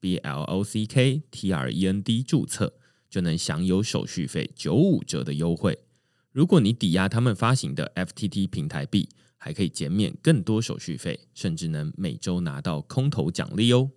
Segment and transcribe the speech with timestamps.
[0.00, 2.74] B L O C K T R E N D 注册，
[3.08, 5.78] 就能享有手续费九五折的优惠。
[6.32, 13.90] 如果你抵押他们发行的 FTT 平台币，还可以减免更多手续费，甚至能每周拿到空头奖励哦。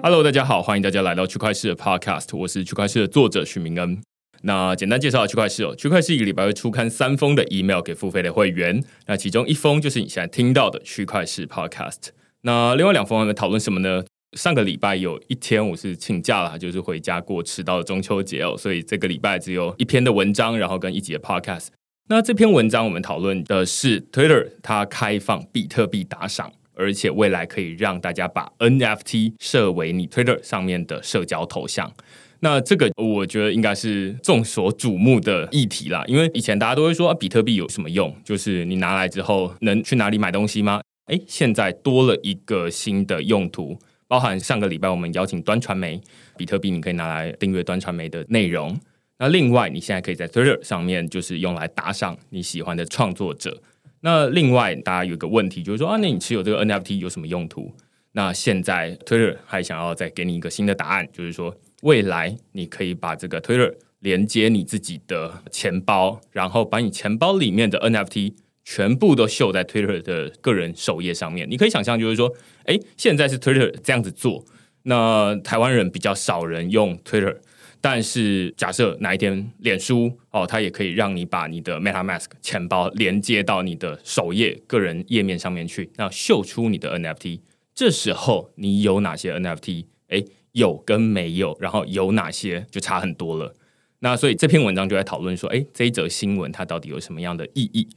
[0.00, 4.07] Hello，大家好，欢迎大家来到区块市的 Podcast，我是区块市的作者许明恩。
[4.42, 12.08] 那简单介绍区块市哦，区块市一个礼拜会出刊三封的 email 给付费的会员，那其中一封就是你现在听到的区块市 Podcast。
[12.42, 14.04] 那另外两封我们讨论什么呢？
[14.36, 21.68] 上个礼拜有一天我是请假了，就是回家过迟到的中秋节哦，所以这个礼拜只有一篇的文章，然后跟一集的 Podcast。
[22.10, 31.92] 那这篇文章我们讨论的是 Twitter 它开放比特币打赏，而且未来可以让大家把 NFT 设为你 Twitter 上面的社交头像。
[32.40, 40.80] 那这个我觉得应该是众所瞩目的议题啦，因为以前大家都会说比特币有什么用，就是你拿来之后能去哪里买东西吗？
[41.06, 46.00] 哎，现在多了一个新的用途，包含上个礼拜我们邀请端传媒，
[46.36, 48.78] 比特币你可以拿来订阅端传媒的内容。
[49.18, 53.60] 那另外你现在可以在 Twitter 上面就是用来打赏你喜欢的创作者。
[54.02, 57.74] 那另外大家有一个问题就是说啊，那你持有这个 NFT 有什么用途？
[58.12, 61.52] 那现在 Twitter 还想要再给你一个新的答案，就是说。
[61.82, 68.34] 未来你可以把这个 Twitter 连接你自己的钱包，然后把你钱包里面的 NFT
[68.64, 71.48] 全部都秀在 Twitter 的个人首页上面。
[71.50, 72.32] 你可以想象，就是说，
[72.64, 74.44] 哎，现在是 Twitter 这样子做，
[74.84, 77.36] 那台湾人比较少人用 Twitter，
[77.80, 87.40] 但是假设哪一天脸书哦，它也可以让你把你的 MetaMask 钱包连接到你的首页个人页面上面去，那秀出你的 NFT。
[87.74, 89.86] 这时候你有哪些 NFT？
[90.08, 90.24] 哎。
[90.52, 93.54] 有跟没有，然后有哪些就差很多了。
[94.00, 97.88] 那所以这篇文章就在讨论说，哎，这一则新闻它到底有什么样的意义？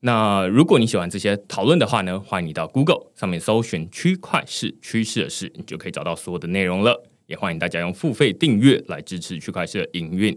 [0.00, 7.04] 那如果你喜欢这些讨论的话呢，欢迎你到 Google 上面搜寻“区块市趋势的事”，你就可以找到所有的内容了。
[7.26, 10.36] 也欢迎大家用付费订阅来支持区块市的营运。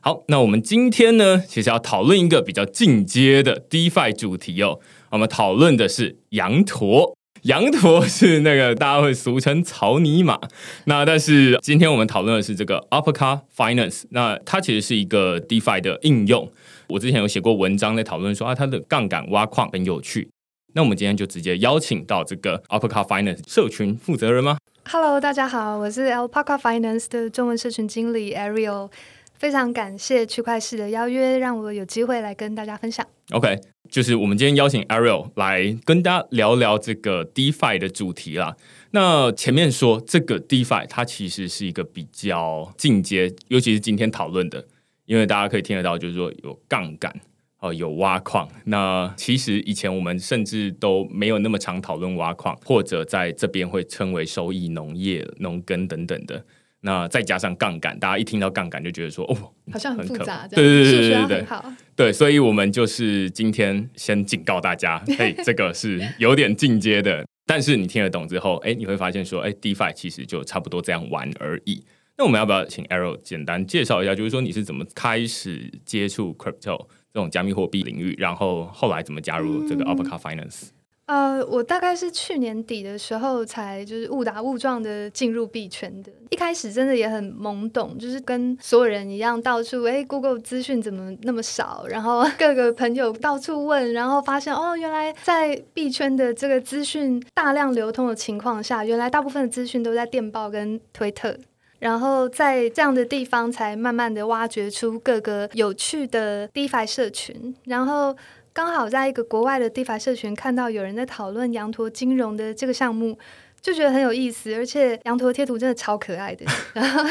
[0.00, 4.80] 好，那我们今天呢，其实要讨论一个比较进阶的 DeFi 主题哦。
[5.10, 7.16] 我们讨论的是羊驼。
[7.42, 10.38] 羊驼是那个大家会俗称草泥马，
[10.84, 16.50] 那但是今天我们讨论的是这个 Uppercut Finance，那它其实是一个 DeFi 的应用。
[16.88, 20.28] 我之前有写过文章在讨论说啊，它的杠杆挖矿很有趣。
[20.74, 24.58] 那我们今天就直接邀请到这个 Uppercar Finance 社群负责人吗
[24.90, 28.90] ？Hello，大家好，我是 Alpaca Finance 的中文社群经理 Ariel，
[29.38, 33.06] 非常感谢区块市的邀约，让我有机会来跟大家分享。
[33.32, 33.58] OK。
[33.90, 38.56] 就是我们今天邀请 Ariel 来跟大家聊聊这个 DeFi 的主题啦。
[38.92, 44.64] 那前面说这个 DeFi 它其实是一个比较进阶，尤其是今天讨论的，
[45.06, 47.12] 因为大家可以听得到，就是说有杠杆
[47.58, 48.48] 哦，有挖矿。
[48.64, 56.44] 那其实以前我们甚至都没有那么常讨论挖矿，或者在这边会称为收益农业、农耕等等的。
[56.82, 61.46] 那再加上杠杆，大家一听到杠杆就觉得说哦，好像很复杂，对对对对对对，
[61.94, 71.84] 对，所以我们就是今天先警告大家，嘿，这个是有点进阶的，但是你听得懂之后，哎，你会发现说，哎，DeFi 其实就差不多这样玩而已。
[72.16, 80.68] 那我们要不要请 Arrow 简单介绍一下，就是说你是怎么开始接触 Crypto 这种加密货币领域，然后后来怎么加入这个 Uppercut Finance？
[81.10, 86.12] 呃，我大概是去年底的时候才就是误打误撞的进入币圈的。
[86.28, 91.84] 一开始真的也很懵懂，就是跟所有人一样，到处哎，Google 资讯怎么那么少？
[91.88, 101.36] 然后 各个朋友到处问，然后发现哦，原来在币圈的这个资讯大量流通的情况下，原来大部分的资讯都在电报跟推特。
[101.80, 108.16] 然后在这样的地方，才慢慢的挖掘出各个有趣的 DeFi 社群，然后。
[108.52, 113.16] 刚好在一个国外的 DeFi 社群看到有人在讨论羊驼金融的这个项目，
[113.60, 116.44] 就觉得很有意思，而且羊驼贴图真的超可爱的。
[116.74, 117.02] 然后，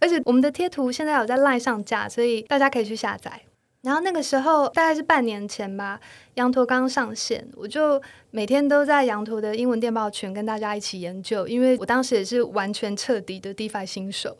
[0.00, 3.42] 而且我们的贴图现在有在链上架，所以大家可以去下载。
[3.82, 6.00] 然后那个时候大概是半年前吧，
[6.34, 14.38] 羊驼刚上线，我就每天都在羊驼的英文电报群跟大家一起研究，因为我当时也是完全彻底的 DeFi 新手。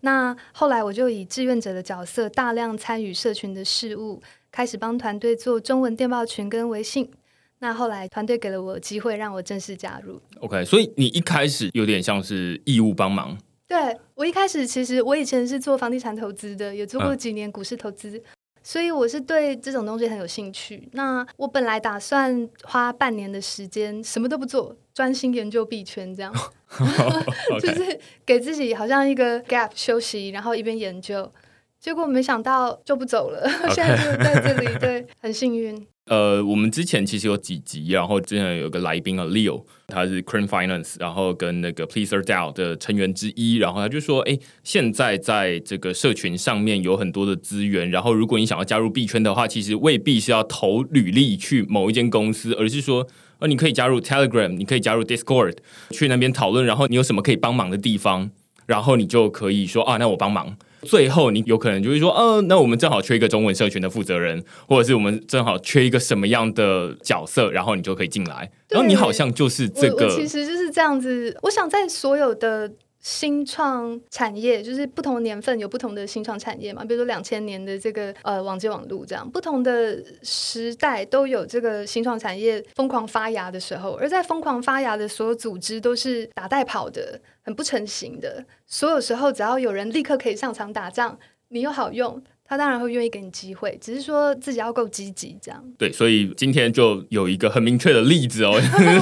[0.00, 7.10] 那后来我就以志愿者的角色，大量参与社群的事务，开始帮团队做中文电报群跟微信。
[7.58, 10.20] 那后来团队给了我机会，让我正式加入。
[10.40, 13.36] OK，所以你一开始有点像是义务帮忙。
[13.66, 18.22] 对我一开始其实我以前是做房地产投资的，也做过几年股市投资，
[18.62, 20.86] 所以我是对这种东西很有兴趣。
[20.92, 26.32] 那我本来打算花半年的时间什么都不做，专心研究币圈，这样，
[27.58, 31.32] 就是给自己好像一个 gap 休息，然后一边研究。
[31.80, 35.86] 结果没想到就不走了，现在就在这里，对，很幸运。
[36.06, 53.04] 呃，我们之前其实有几集，然后之前有个来宾啊，Leo，他是 c r e a n Finance，然后跟那个 Pleaser DAO 的成员之一，然后他就说，哎，现在在这个社群上面有很多的资源，然后如果你想要加入币圈的话，其实未必是要投履历去某一间公司，而是说，
[53.40, 55.56] 呃，你可以加入 Telegram，你可以加入 Discord，
[55.90, 58.30] 去那边讨论，然后你有什么可以帮忙的地方，
[58.66, 60.56] 然后你就可以说，啊，那我帮忙。
[60.86, 68.50] 最后，你有可能就会说，嗯，那我们正好缺一个中文社群的负责人，或者是我们正好缺一个什么样的角色，然后你就可以进来。
[68.68, 71.36] 然后你好像就是这个，其实就是这样子。
[71.42, 72.72] 我想在所有的。
[73.06, 88.44] 新创产业就是不同年份有不同的新创产业嘛，比如说两千年的这个呃网际网路这样，不同的时代都有这个新创产业疯狂发芽的时候，而在疯狂发芽的所有组织都是打带跑的，很不成型的。
[88.66, 91.16] 所有时候只要有人立刻可以上场打仗，
[91.50, 92.20] 你又好用。
[92.48, 95.62] 他当然会愿意给你机会，只是说自己要够积极，这样。
[95.76, 98.52] 对，所以今天就有一个很明确的例子哦，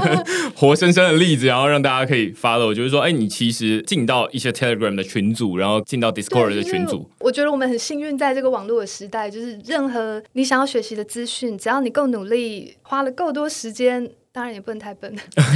[0.57, 2.67] 活生生的例子，然后让大家可以发了。
[2.67, 7.09] 我就是说，哎，你其实进到一些 Telegram 的群组，然后进到 Discord 的群组。
[7.21, 15.15] 我觉得我们很幸运，在这个网络的时代，就是任何你想要学习的资讯，只要你够努力，花了够多时间，当然也不能太笨，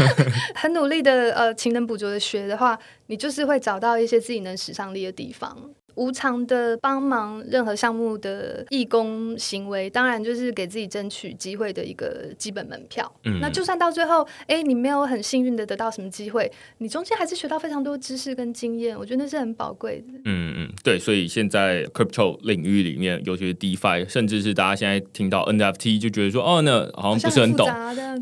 [0.55, 5.71] 很努力的呃勤能补拙的学的话，你就是会找到一些自己能使上力的地方。
[5.99, 13.13] 无偿的帮忙任何项目的义工行为，当然就是给自己争取机会的一个基本门票。
[13.25, 20.19] 嗯，那就算到最后，哎，你没有很幸运的得到什么机会，你中间还是学到非常多知识跟经验，我觉得那是很宝贵的。
[20.25, 27.69] 嗯嗯，对，所以现在 crypto 领域里面，尤其是 DeFi，甚至是大家现在听到 NFT 就觉得说，哦，那好像不是很懂。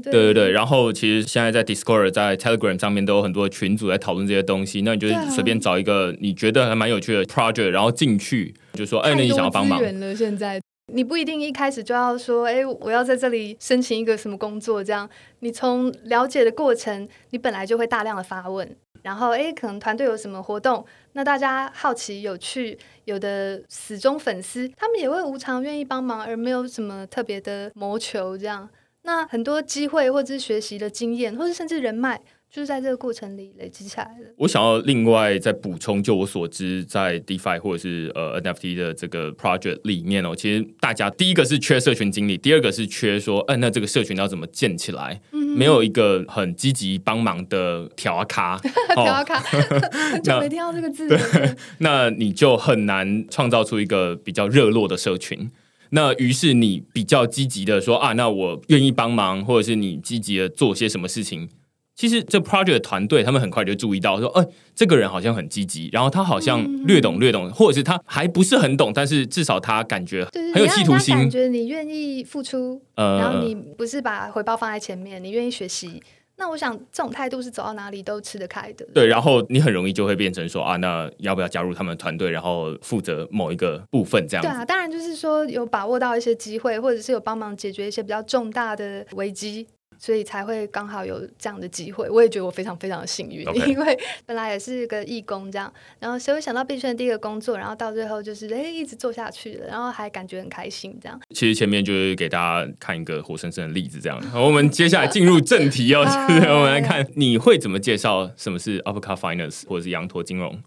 [0.02, 0.50] 对对对。
[0.50, 7.65] 然后其实现在在 Discord、在 Telegram 上面都有很多群组在讨论这些东西，那你就随便找一个你觉得还蛮有趣的 project。
[7.70, 10.60] 然后进去就说：“哎，那你想要帮忙？”了，现在
[10.92, 15.08] 你不一定一开始就要说：“哎，我要在这里申请一个什么工作？”这样，
[15.40, 20.84] 你从了解的过程，你本来就会大量的发问，然后哎，可能团队有什么活动，
[21.14, 28.38] 那大家好奇有趣，有的死忠粉丝，他们也会无偿愿意帮忙，而没有什么特别的谋求。
[28.38, 28.68] 这样，
[29.02, 32.20] 那很多机会或者是学习的经验，或者甚至人脉。
[32.52, 34.32] 就是在这个过程里累积起来的。
[34.38, 45.20] 我想要另外再补充，就我所知，在 DeFi 或者是呃 NFT 的这个 project 里面哦，其实大家第一个是缺社群经理，第二个是缺说，嗯，那这个社群要怎么建起来？
[45.56, 48.58] 没有一个很积极帮忙的调卡，
[48.94, 51.08] 调卡，很久没听到这个字。
[51.78, 55.50] 那你就很难创造出一个比较热络的社群。
[55.90, 61.48] 那于是你比较积极的说啊，那我愿意帮忙，或者是你积极的做些什么事情。
[61.96, 76.02] 其实这 project 团队他们很快就注意到说，哎，这个人好像很积极，然后他好像略懂略懂，或者是他还不是很懂，但是至少他感觉很有企图心，感觉你愿意付出，呃然后你不是把回报放在前面，你愿意学习。
[76.38, 78.86] 那我想这种态度是走到哪里都吃得开的。
[78.92, 84.44] 对，然后你很容易就会变成说啊，那要不要加入他们团队，然后负责某一个部分这样？
[84.44, 89.66] 对啊，当然就是说有把握到一些机会，或者是有帮忙解决一些比较重大的危机。
[89.98, 101.20] 所以才会刚好有这样的机会，我也觉得我非常非常的幸运，因为本来也是个义工这样，然后谁会想到币圈的第一个工作，然后到最后就是哎一直做下去了，然后还感觉很开心这样。
[101.30, 110.60] 其实前面就是给大家看一个活生生的例子这样，我们接下来进入正题哦， 我们来看你会怎么介绍什么是 Uppercut Finance 或者是羊驼金融。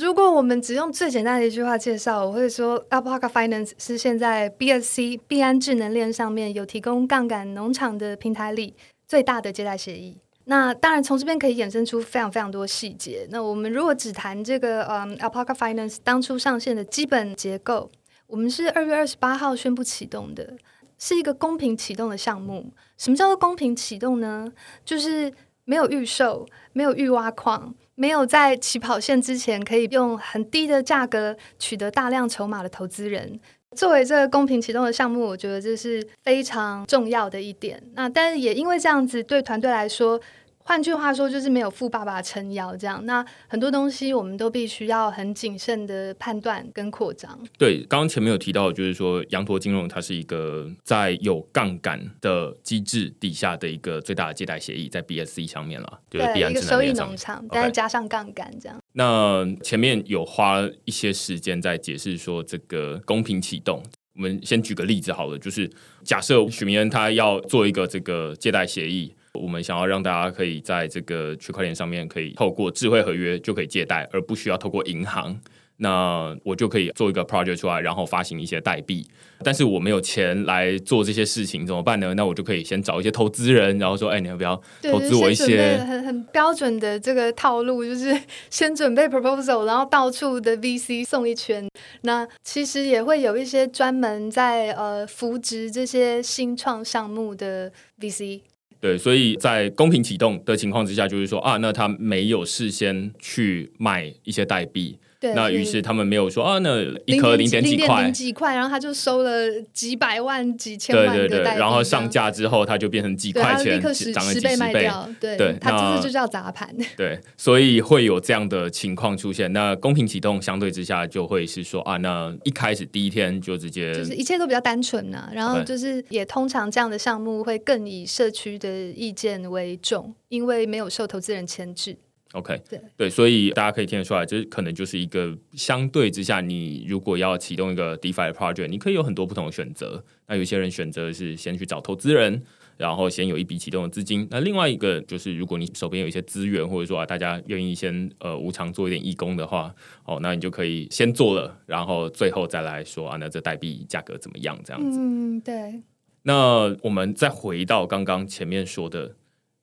[0.00, 8.74] 如果我们只用最简单的一句话介绍，我会说，Alpaca Finance 是现在 BSC 币安智能链上面有提供杠杆农场的平台里
[9.06, 10.18] 最大的借贷协议。
[10.46, 13.24] 那当然，从这边可以衍生出非常非常多细节。
[13.30, 17.88] 那我们如果只谈这个，嗯，Alpaca Finance 当初上线的基本结构，
[18.26, 20.56] 我们是二月二十八号宣布启动的，
[20.98, 22.72] 是一个公平启动的项目。
[22.98, 24.52] 什么叫做公平启动呢？
[24.84, 25.32] 就是
[25.64, 27.72] 没有预售，没有预挖矿。
[27.96, 33.38] 没有在起跑线之前可以用很低的价格取得大量筹码的投资人，
[33.76, 37.82] 作为这个公平启动的项目，我觉得这是非常重要的一点。
[37.94, 40.20] 那但是也因为这样子，对团队来说
[40.66, 43.04] 换句话说，就是没有富爸爸撑腰这样。
[43.04, 47.38] 那很多东西我们都必须要很谨慎的判断跟扩张。
[47.58, 56.92] 对，刚刚前面有提到，就是说羊驼金融它是一个在有杠杆的机制底下的一个最大的借贷协议，在 BSC 上面了，就是一个收益。
[56.94, 58.78] 农场但是加上杠杆这样。
[58.92, 63.82] 那前面有花一些时间在解释说这个公平启动。
[64.16, 65.68] 我们先举个例子好了，就是
[66.04, 75.38] 假设许明恩他要做一个这个借贷协议，我们想要让大家可以在这个区块链上面可以透过智慧合约就可以借贷，而不需要透过银行。
[75.76, 79.04] 那我就可以做一个 project 出来，然后发行一些代币。
[79.42, 82.14] 但是我没有钱来做这些事情，怎么办呢？
[82.14, 88.16] 那我就可以先找一些投资人，然后说：“哎，你要不要，投资我一些很很标准的这个套路，就是
[88.50, 91.68] 先准备 proposal，然后到处的 VC 送一圈。
[92.02, 98.42] 那其实也会有一些专门在呃扶植这些新创项目的 VC。
[98.84, 104.98] 对，所以在公平启动的情况之下，就是说啊，那他没有事先去买一些代币，
[105.32, 113.80] 那于是他们没有说啊，那一零颗零点几块零，几块，然后他就收了几百万、几千对对对，万的代币然后上架之后，它就变成几块钱
[114.12, 114.90] 涨了几十倍，
[115.20, 116.74] 对，对他那这就叫砸盘。
[116.96, 119.52] 对，所以会有这样的情况出现。
[119.52, 131.96] 那公平启动相对之下，就会是说啊，那一开始第一天就直接就是一切都比较单纯呐、然后就是也通常这样的项目会更以社区的意见为重，因为没有受投资人牵制。
[132.34, 132.60] OK，
[132.96, 140.04] 对所以大家可以听得出来，这可能就是一个相对之下，你如果要启动一个 DeFi 的 project，你可以有很多不同的选择。
[140.26, 142.42] 那有些人选择是先去找投资人，
[142.76, 144.26] 然后先有一笔启动的资金。
[144.32, 149.72] 那另外一个就是，如果你手边有一些资源，或者说啊，大家愿意先呃无偿做一点义工的话，
[150.04, 154.58] 哦，那你就可以先做了，然后最后再来说啊，那这代币价格怎么样？
[154.64, 154.98] 这样子。
[154.98, 155.80] 嗯，对，
[156.22, 159.14] 那我们再回到刚刚前面说的，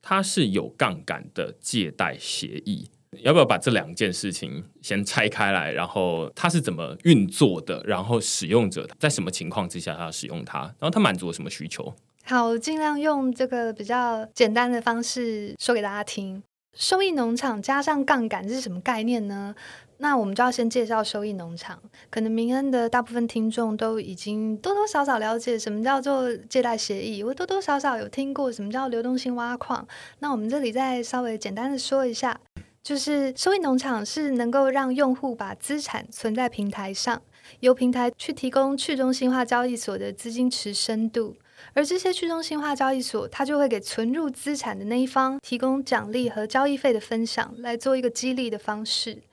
[0.02, 2.90] 它是有杠杆的借贷协议，
[3.22, 5.72] 要不要把这两件事情先拆开来？
[5.72, 7.82] 然后它是怎么运作的？
[7.86, 10.62] 然后使用者在什么情况之下他要使用它？
[10.62, 11.94] 然后它满足了什么需求？
[12.24, 16.42] 好，尽量用这个比较简单的方式说给大家听。
[16.74, 19.54] 收益农场加上杠杆这是什么概念呢？
[19.98, 21.78] 那我们就要先介绍收益农场。
[22.10, 29.86] 可能明恩的大部分听众都已经多多少少了解什么叫做借贷协议，我多多少少有听过什么叫流动性挖矿。
[30.20, 32.40] 那我们这里再稍微简单的说一下，
[32.82, 37.22] 就是收益农场是能够让用户把资产存在平台上，
[37.60, 41.36] 由平台去提供去中心化交易所的资金池深度。
[41.74, 49.24] 而这些去中心化交易所，它就会给存入资产的那一方提供奖励和交易费的分享，来做一个激励的方式。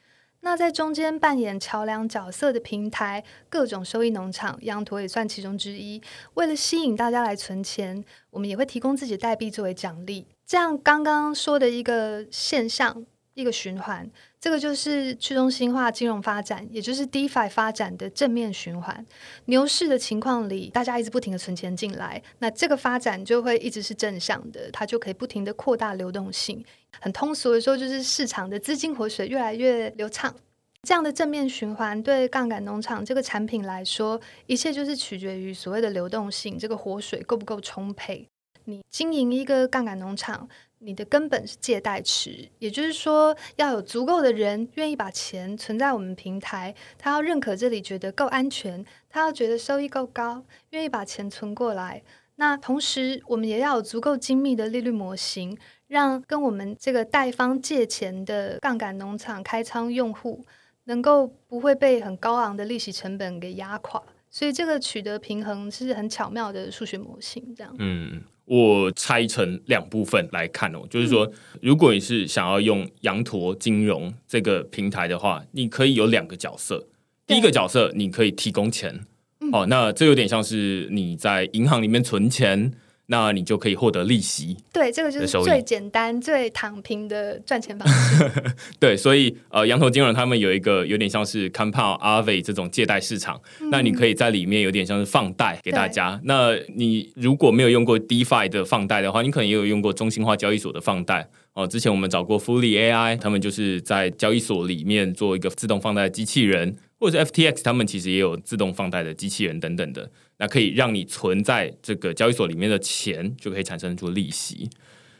[0.41, 6.01] 那在中间扮演桥梁角色的平台，各种收益农场，羊驼也算其中之一。
[6.35, 10.29] 为了吸引大家来存钱，我们也会提供自己代币作为奖励。
[10.47, 13.05] 这样刚刚说的一个现象，
[13.39, 19.07] 一个循环，这个就是去中心化金融发展，也就是 DeFi 发展的正面循环。
[19.45, 26.65] 牛市的情况里，大家一直不停的存钱进来，那这个发展就会一直是正向的，它就可以不停的扩大流动性。
[26.99, 30.35] 很通俗的说，就是市场的资金活水越来越流畅。
[30.83, 38.29] 这样的正面循环对杠杆农场这个产品来说，一切就是取决于所谓的流动性，这个活水够不够充沛。
[38.65, 40.47] 你经营一个杠杆农场，
[40.81, 52.03] 你的根本是借贷池，也就是说，要有足够的人愿意把钱存在我们平台，他要认可这里，觉得够安全，他要觉得收益够高，愿意把钱存过来。
[52.37, 55.59] 那同时，我们也要有足够精密的利率模型，
[55.89, 60.47] 让跟我们这个贷方借钱的杠杆农场开仓用户，
[60.85, 64.01] 能够不会被很高昂的利息成本给压垮。
[64.31, 67.75] 所以，这个取得平衡是很巧妙的数学模型，这样。
[67.81, 76.87] 嗯，我拆成两部分来看哦，就是说，如果你是想要用羊驼金融这个平台的话，你可以有两个角色。
[77.27, 79.05] 第一个角色，你可以提供钱，
[79.53, 82.73] 哦，那这有点像是你在银行里面存钱，
[83.11, 84.57] 那你就可以获得利息。
[84.73, 88.43] 对，这个就是最简单、最躺平的赚钱方式。
[88.79, 96.21] 对，所以呃，羊头金融他们有一个有点像是 Compound、Aave 这种借贷市场，那你可以在里面有点像是放贷给大家。
[96.25, 101.29] 那你如果没有用过 DeFi 的放贷的话，你可能也有用过中心化交易所的放贷。
[101.55, 114.69] 哦，之前我们找过 Fully AI，他们就是在交易所里面做一个自动放贷的机器人，或者是 FTX，他们其实也有自动放贷的机器人等等的，那可以让你存在这个交易所里面的钱就可以产生出利息。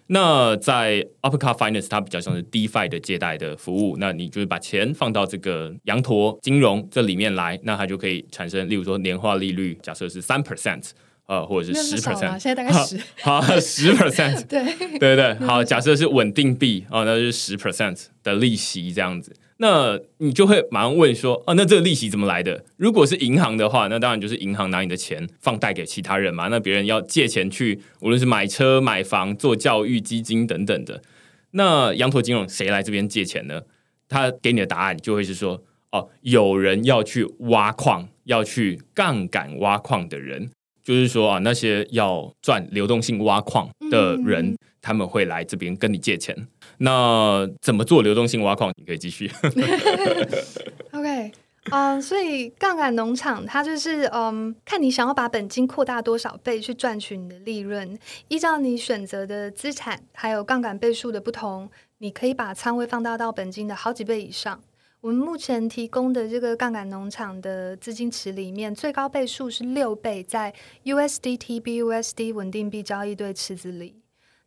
[0.09, 10.91] 那在 Uppercut Finance，它比较像是 DeFi 的借贷的服务，那你就是把钱放到这个羊驼金融这里面来，那它就可以产生，例如说年化利率，假设是三 percent。
[11.29, 19.37] 呃，或者是十 percent，现在大概十，好 十 percent，对对对对，好，假设是稳定币哦，那就是十 percent 的利息这样子。
[19.61, 22.65] 那你就会马上问说，哦，那这个利息怎么来的？
[22.77, 26.47] 如果是银行的话，那当然就是银行拿你的钱放贷给其他人嘛。
[26.49, 31.03] 那别人要借钱去，无论是买车、买房、做教育基金等等的。
[31.51, 33.63] 那羊驼金融谁来这边借钱呢？
[34.09, 40.51] 他给你的答案就会是说，哦，有人要去挖矿，要去杠杆挖矿的人。
[40.85, 46.35] 就是说啊，那些要赚流动性挖矿的人，他们会来这边跟你借钱。
[46.79, 48.73] 那怎么做流动性挖矿？
[48.77, 49.31] 你可以继续。
[50.93, 51.33] OK，
[51.71, 61.69] 嗯，所以杠杆农场它就是嗯，看你想要把本金扩大多少倍去赚取你的利润，依照你选择的资产还有杠杆倍数的不同，
[61.99, 64.61] 你可以把仓位放大到本金的好几倍以上。
[65.01, 70.53] 我们目前提供的这个杠杆农场的资金池里面，最高倍数是六倍，在
[70.85, 73.95] USDT BUSD 稳定币交易对池子里。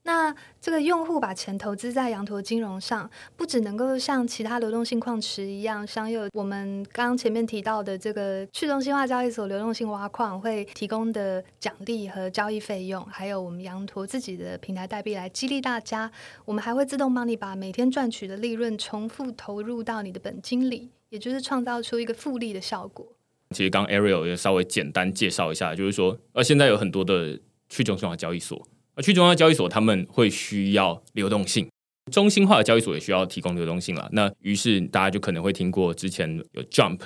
[0.04, 16.12] 那这个用户把钱投资在羊驼金融上，不只能够像其他流动性矿池一样享有我们刚刚前面提到的这个去中心化交易所流动性挖矿会提供的奖励和交易费用，还有我们羊驼自己的平台代币来激励大家。
[16.46, 23.06] 我们还会自动帮你把每天赚取的利润重复投入到你的本金里，也就是创造出一个复利的效果。
[23.52, 27.40] 其实刚 Ariel 也稍微简单介绍一下，就是说，呃，现在有很多的
[27.70, 28.68] 去中心化交易所。
[28.96, 31.70] 而去中央交易所他们会需要流动性，
[32.12, 34.10] 中心化的交易所也需要提供流动性了。
[34.12, 37.00] 那于是大家就可能会听过之前有 Jump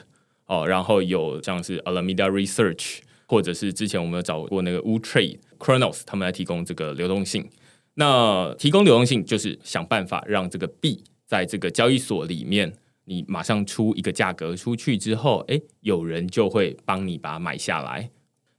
[0.47, 7.49] 哦，然后有像是 Alameda Research，或者是之前我们有找过那个 Wu Trade、Chronos，他们来提供这个流动性。
[7.95, 12.73] 那提供流动性就是想办法让这个币在这个交易所里面，
[13.05, 18.09] 你马上出一个价格出去之后，哎，有人就会帮你把它买下来。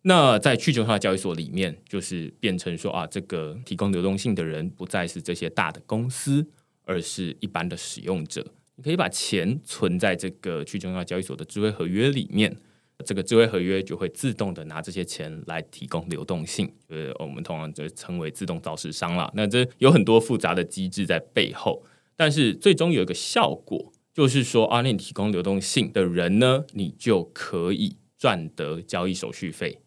[0.09, 6.47] 那在去中心化交易所里面，就是变成说啊，这个提供流动性的人不再是这些大的公司，
[6.85, 8.47] 而是一般的使用者。
[8.77, 12.57] 你可以把钱存在这个去中心化交易所的智慧合约里面，
[13.05, 19.29] 这个智慧合约就会自动的拿这些钱来提供流动性，呃，我们通常就称为自动造市商了。
[19.35, 21.83] 那这有很多复杂的机制在背后，
[22.15, 29.81] 但是最终有一个效果，就是说啊，你提供流动性的人呢，你就可以赚得交易手续费。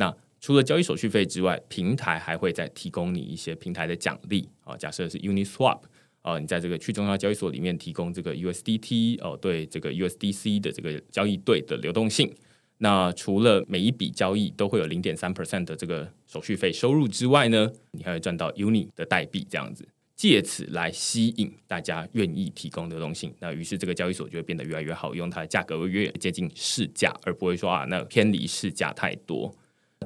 [0.00, 4.74] 那除了交易手续费之外，平台还会再提供你一些平台的奖励啊。
[4.74, 5.82] 假设是 Uniswap
[6.22, 12.34] 啊，你在这个去中央交易所里面提供这个 USDT 哦，对这个 USDC 的这个交易对的流动性。
[12.78, 19.86] 那除了每一笔交易都会有零点三 percent 的这个手续费收入之外呢，你还会赚到 Uni 的代币，这样子，
[20.16, 23.34] 借此来吸引大家愿意提供流动性。
[23.38, 29.54] 那于是这个交易所就会变得越来越好用，它的价格会越接近市价，而不会说啊，那偏离市价太多。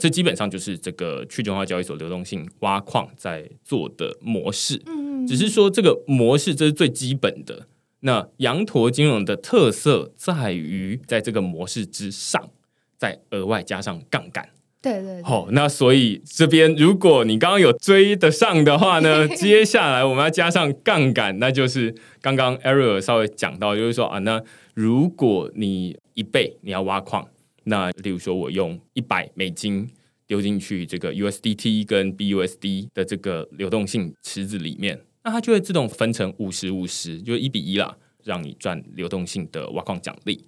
[0.00, 7.68] 这基本上就是这个去中心化交易所流动性挖矿在做的模式，嗯，只是说这个模式这是最基本的。
[8.00, 12.50] 那羊驼金融的特色在于在这个模式之上，
[12.98, 14.48] 再额外加上杠杆。
[14.82, 24.42] 对对，好，那所以这边如果你刚刚有追得上的话呢， 接下来我们要加上杠杆，那就是刚刚 Ariel 稍微讲到，就是说啊，那
[24.74, 27.28] 如果你一倍你要挖矿。
[27.64, 29.88] 那例如说，我用一百美金
[30.26, 40.44] 丢进去这个 USDT 跟 BUSD 的这个流动性池子里面，那它就会自动分成五十五十，就一比一啦，让你赚流动性的挖矿奖励。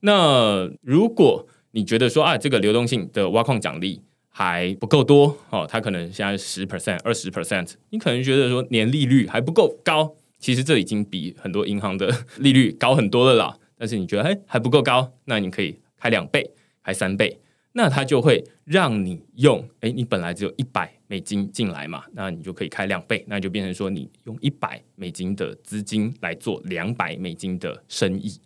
[0.00, 13.56] 那如果你觉得说啊，这个流动性的挖矿奖励还不够多哦，它可能现在十 percent、二十 percent，你可能觉得说年利率还不够高，其实这已经比很多银行的 利率高很多了啦。
[13.78, 15.76] 但是你觉得哎还不够高，那你可以。
[16.00, 16.50] 开两倍，
[16.82, 17.38] 开三倍，
[17.72, 28.40] 那它就会让你用，哎，你本来只有一百美金进来嘛，那你就可以开两倍，那就变成说你用一百美金的资金来做两百美金的生意，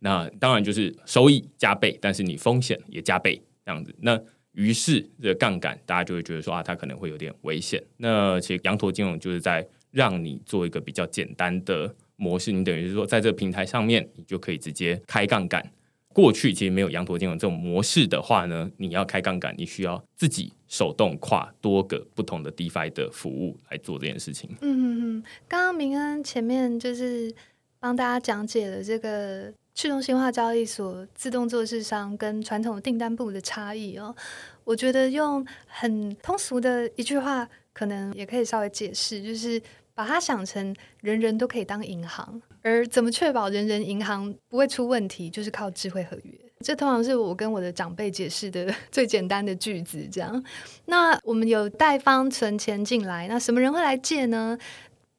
[0.00, 3.94] 那当然就是收益加倍，但是你风险也加倍这样子。
[4.00, 4.20] 那
[4.52, 7.82] 于是这个杠杆，大家就会觉得说啊，它可能会有点危险。
[7.98, 15.70] 那其实羊驼金融就是在让你做一个比较简单的模式，你等于是说在这个平台上面，你就可以直接开杠杆。
[16.16, 24.48] 过去其实没有羊驼金融这种模式的话呢，你要开杠杆，你需要自己手动跨多个不同的 DeFi 的服务来做这件事情。
[24.62, 27.30] 嗯嗯嗯，刚刚明恩前面就是
[27.78, 34.16] 帮大家讲解了这个去中心化交易所自动做市商跟传统订单部的差异哦。
[34.64, 39.62] 我觉得用很通俗的一句话，可能也可以稍微解释，就是。
[39.96, 46.32] 把它想成人人都可以当银行，而怎么确保人人银行不会出问题，就是靠智慧合约。
[46.64, 50.04] 这通常是我跟我的长辈解释的 最简单的句子。
[50.10, 50.42] 这样，
[50.86, 54.58] 那我们有贷方存钱进来，那什么人会来借呢？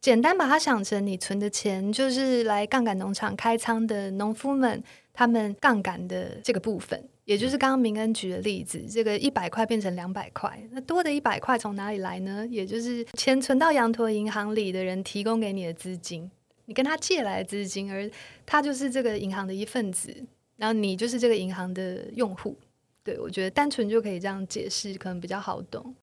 [0.01, 4.83] 简单把它想成，你存的钱就是来杠杆农场开仓的农夫们，
[5.13, 12.45] 他们杠杆的这个部分，也就是刚刚明恩举的例子，这个一百块变成两百块，那多的一百块从哪里来呢？
[12.49, 16.29] 也就是钱存到羊驼银行里的人提供给你的资金，
[16.67, 18.07] 你跟他借来资金，而
[18.45, 20.15] 他就是这个银行的一份子，
[20.57, 22.55] 然后你就是这个银行的用户。
[23.03, 25.95] 对我觉得单纯就可以这样解释，可能比较好懂。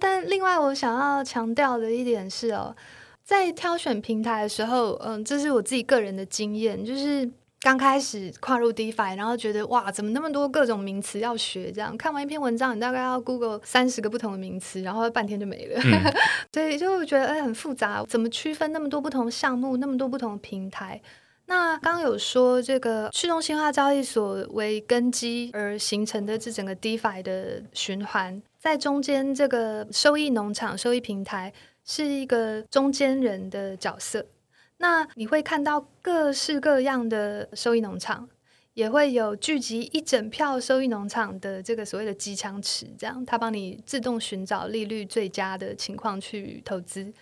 [0.00, 2.76] 但另外我想要强调的一点是哦。
[3.24, 11.72] 在挑选平台的时候，嗯，这是我自己个人的经验，就是刚开始跨入 DeFi，然后觉得哇，怎么那么多各种名词要学？
[11.72, 15.80] 这样看完一篇文章，你大概要 Google 三十个不同的名词，然后半天就没了。
[16.54, 21.00] 所以就觉得哎，很复杂，怎么区分那么多不同项目，那么多不同的平台？
[21.46, 31.52] 那刚刚有说这个去中心化交易所为根基而形成的这整个 DeFi 的循环，在中间这个收益农场、收益平台。
[31.90, 34.22] 是一个中间人的角色，
[34.78, 38.28] 那你会看到各式各样的收益农场，
[38.74, 47.12] 也会有聚集一整票收益农场的这个所谓的机枪池，这样它帮你自动寻找利率最佳的情况去投资。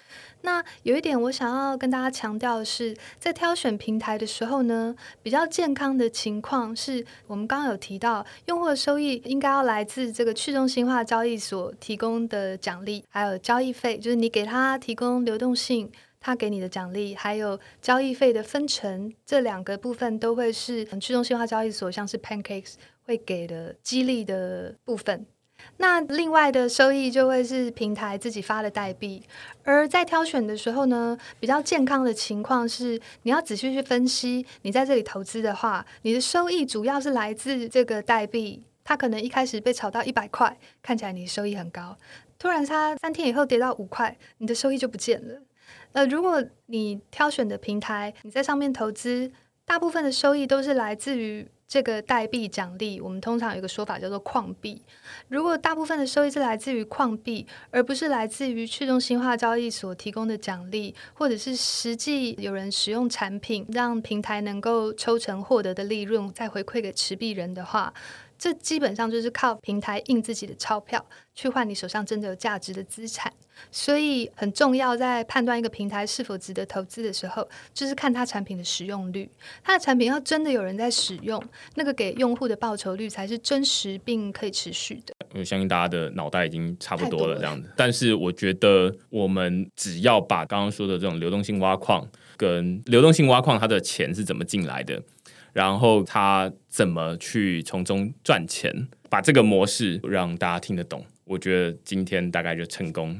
[0.42, 15.90] 那有一点我想要跟大家强调的是，在挑选平台的时候呢，比较健康的情况是我们刚刚有提到，用户的收益应该要来自这个去中心化交易所提供的奖励，还有交易费，就是你给他提供流动性，
[16.26, 22.72] 他给你的奖励，还有交易费的分成，这两个部分都会是去中心化交易所，像是 Pancakes
[23.04, 25.24] 会给的激励的部分。
[25.76, 29.22] 那另外的收益就会是平台自己发的代币，
[29.62, 41.96] 而在挑选的时候呢，比较健康的情况是，你要仔细去分析，你在这里投资的话，你的收益主要是来自这个代币，它可能一开始被炒到一百块，看起来你收益很高，
[42.36, 45.42] 突然它三天以后跌到五块，你的收益就不见了。
[45.96, 49.32] 呃，如果你挑选的平台，你在上面投资，
[49.64, 51.48] 大部分的收益都是来自于。
[51.68, 54.80] 这个代币奖励，我们通常有一个说法叫做矿币。
[55.26, 67.92] 如果大部分的收益是来自于矿币，而不是来自于去中心化交易所提供的奖励，或者是实际有人使用产品让平台能够抽成获得的利润再回馈给持币人的话。
[68.38, 73.32] 这基本上就是靠平台印自己的钞票去换你手上真的有价值的资产，
[73.70, 74.96] 所以很重要。
[74.96, 79.28] 在判断一个平台是否值得投资的时候，就是看它产品的使用率。
[79.62, 81.42] 它的产品要真的有人在使用，
[81.74, 85.14] 那个给用户的报酬率才是真实并可以持续的。
[85.34, 95.02] 我相信大家的脑袋已经差不多了这样子，但是我觉得我们只要把刚刚说的这种流动性挖矿跟流动性挖矿它的钱是怎么进来的。
[95.56, 98.88] 然后他怎么去从中赚钱？
[99.08, 103.18] 把这个模式让大家听得懂，我觉得今天大概就成功。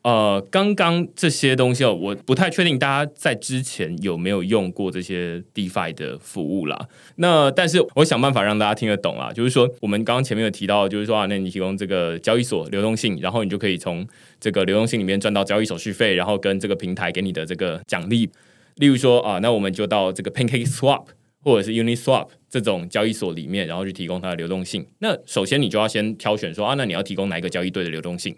[0.00, 6.88] 呃，刚刚这些东西哦，我不太确定大家在之前有没有用过这些 DeFi 的服务啦。
[7.16, 14.06] 那但是我想办法让大家听得懂啊，就是说我们刚刚前面有提到，就是说啊，那你提供这个交易所流动性，然后你就可以从
[14.40, 18.30] 这个流动性里面赚到交易手续费，然后跟这个平台给你的这个奖励。
[18.76, 21.04] 例如说啊，那我们就到这个 Pancake Swap。
[21.44, 24.84] 或者是 Uniswap 这种交易所里面，然后去提供它的流动性。
[24.98, 28.34] 那首先你就要先挑选说啊，那你要提供哪一个交易对的流动性？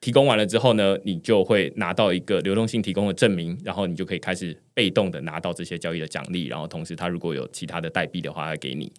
[0.00, 6.46] 提供完了之后呢，你就会拿到一个流动性提供的证明，然后你就可以开始被动的拿到这些交易的奖励。
[6.46, 8.92] 然后同时，它如果有其他的代币的话，它给你。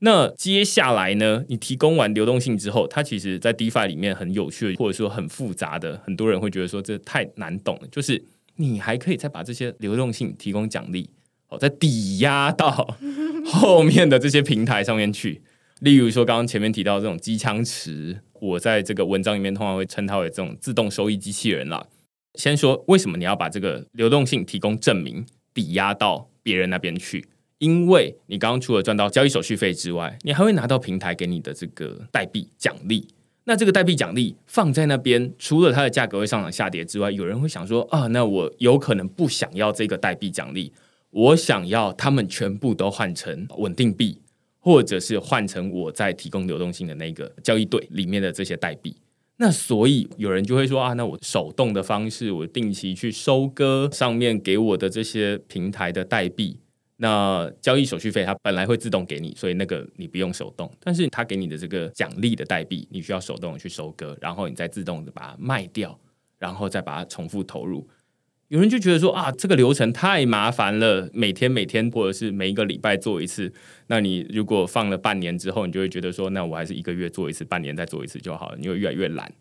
[0.00, 7.88] 那接下来呢，你提供完流动性之后，它其实在 DeFi 里面很有趣，或者说很复杂的，很多人会觉得说这太难懂了。
[7.90, 8.22] 就是
[8.56, 11.08] 你还可以再把这些流动性提供奖励。
[11.58, 12.96] 再抵押到
[13.46, 15.42] 后面的这些平台上面去，
[15.80, 21.86] 例如说刚刚前面提到这种机枪池，我在这个文章里面通常会称它为这种自动收益机器人啦。
[22.34, 27.26] 先说为什么你要把这个流动性提供证明抵押到别人那边去？
[27.58, 33.06] 因为你刚刚除了赚到交易手续费之外，你还会拿到平台给你的这个代币奖励。
[33.44, 40.72] 那这个代币奖励放在那边，除了它的价格会上涨下跌之外，有人会想说啊，那我有可能不想要这个代币奖励。
[41.12, 44.18] 我想要他们全部都换成稳定币，
[44.58, 48.96] 或者是换成我在提供流动性的那个交易对里面的这些代币。
[49.36, 56.58] 那所以有人就会说啊，那我手动的方式，我定期去收割上面给我的这些平台的代币。
[56.98, 60.70] 那交易手续费它本来会自动给你，所以那个你不用手动。
[60.78, 65.98] 但是它给你的这个奖励的代币，你需要手动的去收割，然后你再自动的把它卖掉，
[66.38, 67.88] 然后再把它重复投入。
[68.52, 73.50] 有人就觉得说啊，这个流程太麻烦了，每天每天或者是每一个礼拜做一次。
[73.86, 79.32] 那你如果放了半年之后，你就会觉得说，那我还是一个月做一次，半年再做一次就好了，你会越来越懒。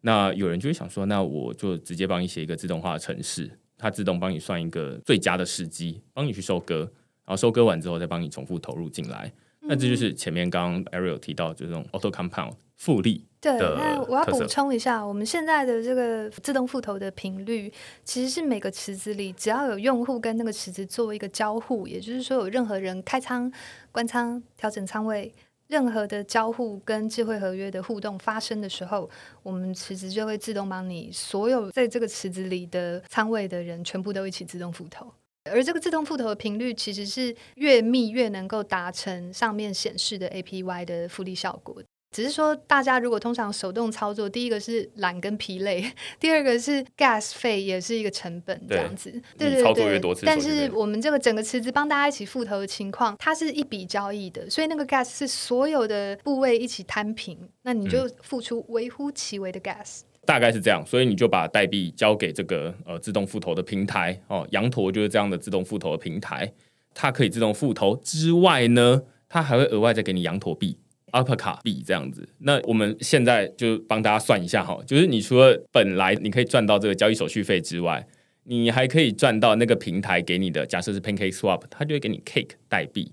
[0.00, 6.90] 那有人就会想说，那我就直接帮你写一个自动化的程式，它自动帮你算一个最佳的时机，帮你去收割，
[7.26, 9.30] 然后收割完之后再帮你重复投入进来。
[9.60, 13.26] 那这就是前面刚刚 Ariel 提到这种 auto compound 复利。
[13.40, 17.70] 对，那我要补充一下，我们现在的这个自动复投的频率，
[18.02, 23.52] 其实是每个池子里只要有用户跟那个池子做一个交互，也就是说有任何人开仓、
[23.92, 25.30] 关仓、调整仓位，
[25.66, 29.10] 任何的交互跟智慧合约的互动发生的时候，
[29.42, 35.12] 我们池子就会自动帮你所有在这个池子里的仓位的人全部都一起自动复投。
[35.50, 41.82] 而这个自动复投的频率，其实是越密越能够达成上面显示的 APY 的复利效果。
[42.14, 45.84] 只是说，大家如果通常手动操作，第一个是懒跟疲累，
[46.20, 49.10] 第二个是 gas 费也是一个成本，这样子。
[49.36, 50.14] 对对对。
[50.24, 60.02] 但是我们这个整个池子帮大家一起复投的情况，它是一笔交易的，所以那个 gas 是所有的部位一起摊平，那你就付出微乎其微的 gas。
[60.24, 66.52] 大概是这样，所以你就把代币交给这个呃自动复投的平台哦，羊驼就是这样的自动复投的平台，
[66.94, 70.78] 它可以自动复投之外呢，它还会额外再给你羊驼币。
[71.14, 78.04] 阿帕卡币这样子，那我们现在就帮大家算一下哈，就是你除了本来你可以赚到这个交易手续费之外，
[78.42, 83.12] 你还可以赚到那个平台给你的，假设是 Pancake Swap，它就会给你 Cake 代币。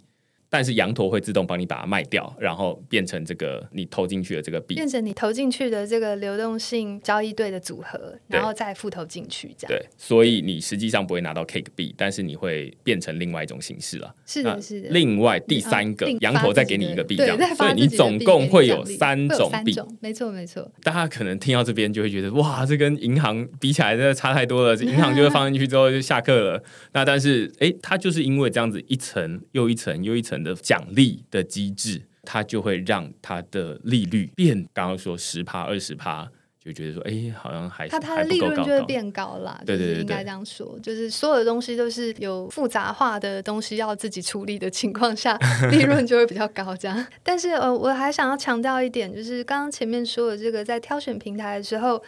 [0.53, 9.69] 但是羊驼会自动帮你把它卖掉，然后变成这个你投进去的这个币，变成你投进去的这个流动性交易对的组合，然后再复投进去，这样。
[9.69, 14.13] 对，所以你实际上不会拿到 Cake 币，但是你会变成另外一种形式了。
[14.25, 14.89] 是的，是的。
[14.89, 19.73] 另外第三个羊驼再给你一个币，这样，所以你总共会有三种币。
[20.01, 20.69] 没错，没错。
[20.83, 24.75] 大家可能听到这边就会觉得，哇，这跟银行比起来，真的差太多了。
[24.83, 26.63] 银行就会放进去之后就下课了。
[26.91, 31.23] 那但是，哎，它就是因为这样子一层又一层又一层的奖励。
[31.31, 34.67] 的机制，它就会让它的利率变。
[34.73, 39.61] 刚刚说十趴、二十趴，就觉得说，哎，好像还它它的利润就会变高啦。
[39.65, 45.37] 对对对，应该这样说，就是所有的东西都是有复杂化的东西要自己处理的情况下，
[45.71, 46.75] 利润就会比较高。
[46.75, 52.01] 这样，但是呃，我还想要强调一点，就是刚刚前面说的这个，在挑选平台的时候，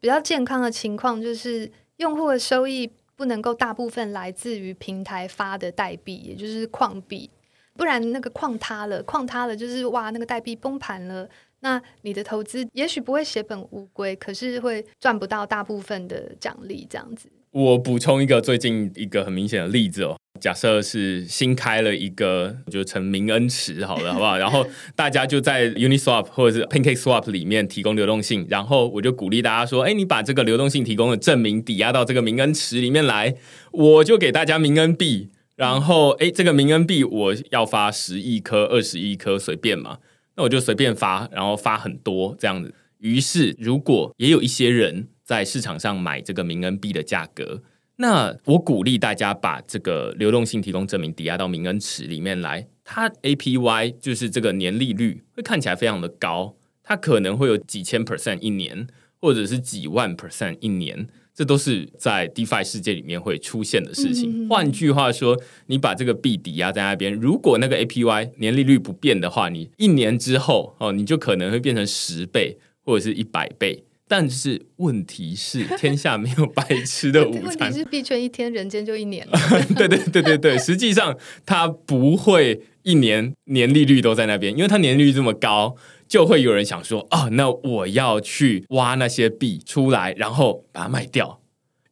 [0.00, 7.30] 比较健康的情况，就是用户的收益不能够大部分来自于平台发的代币，也就是矿币。
[7.76, 11.28] 不然那个矿塌了，矿塌了就是哇，那个代币崩盘了，
[11.60, 17.28] 那你的投资也许不会血本无归，可是会赚不到大部分的奖励这样子。
[17.50, 24.36] 我补充一个最近一个很明显的例子哦，假设是新开了一个就成明恩池好了，好不好？
[24.38, 33.36] 然后大家就在 Uniswap 或者是 Pancake Swap 里面提供流动性，然后我就鼓励大家说，哎，你把这个流动性提供的证明抵押到这个明恩池里面来，
[33.70, 35.30] 我就给大家明恩币。
[35.56, 39.98] 然后，哎，这个明恩币我要发十亿颗、二十亿颗，随便嘛，
[40.36, 42.74] 那我就随便发，然后发很多这样子。
[42.98, 47.62] 于是，如果也有一些人在市场上买这个明恩币的价格，
[47.96, 58.88] 那我鼓励大家把这个流动性提供证明抵押到明恩池里面来，它 APY 就是这个年利率会看起来非常的高，它可能会有几千 percent 一年，
[59.20, 61.06] 或者是几万 percent 一年。
[61.34, 64.48] 这都是在 DeFi 世界里面会出现的事情。
[64.48, 73.82] 换句话说，你把这个币抵押在那边，如果那个 APY 年利率不变的话，你一年之后哦，你就可能会变成十倍或者是一百倍。
[74.06, 77.42] 但是问题是，天下没有白吃的 午餐。
[77.42, 79.38] 问题是币圈一天，人间就一年了。
[79.74, 81.16] 对对对对对，实际上
[81.46, 85.74] 它不会一年年利率都在那边，因为它年利率这么高。
[86.06, 91.40] 就会有人想说，哦，那我要去挖那些币出来，然后把它卖掉。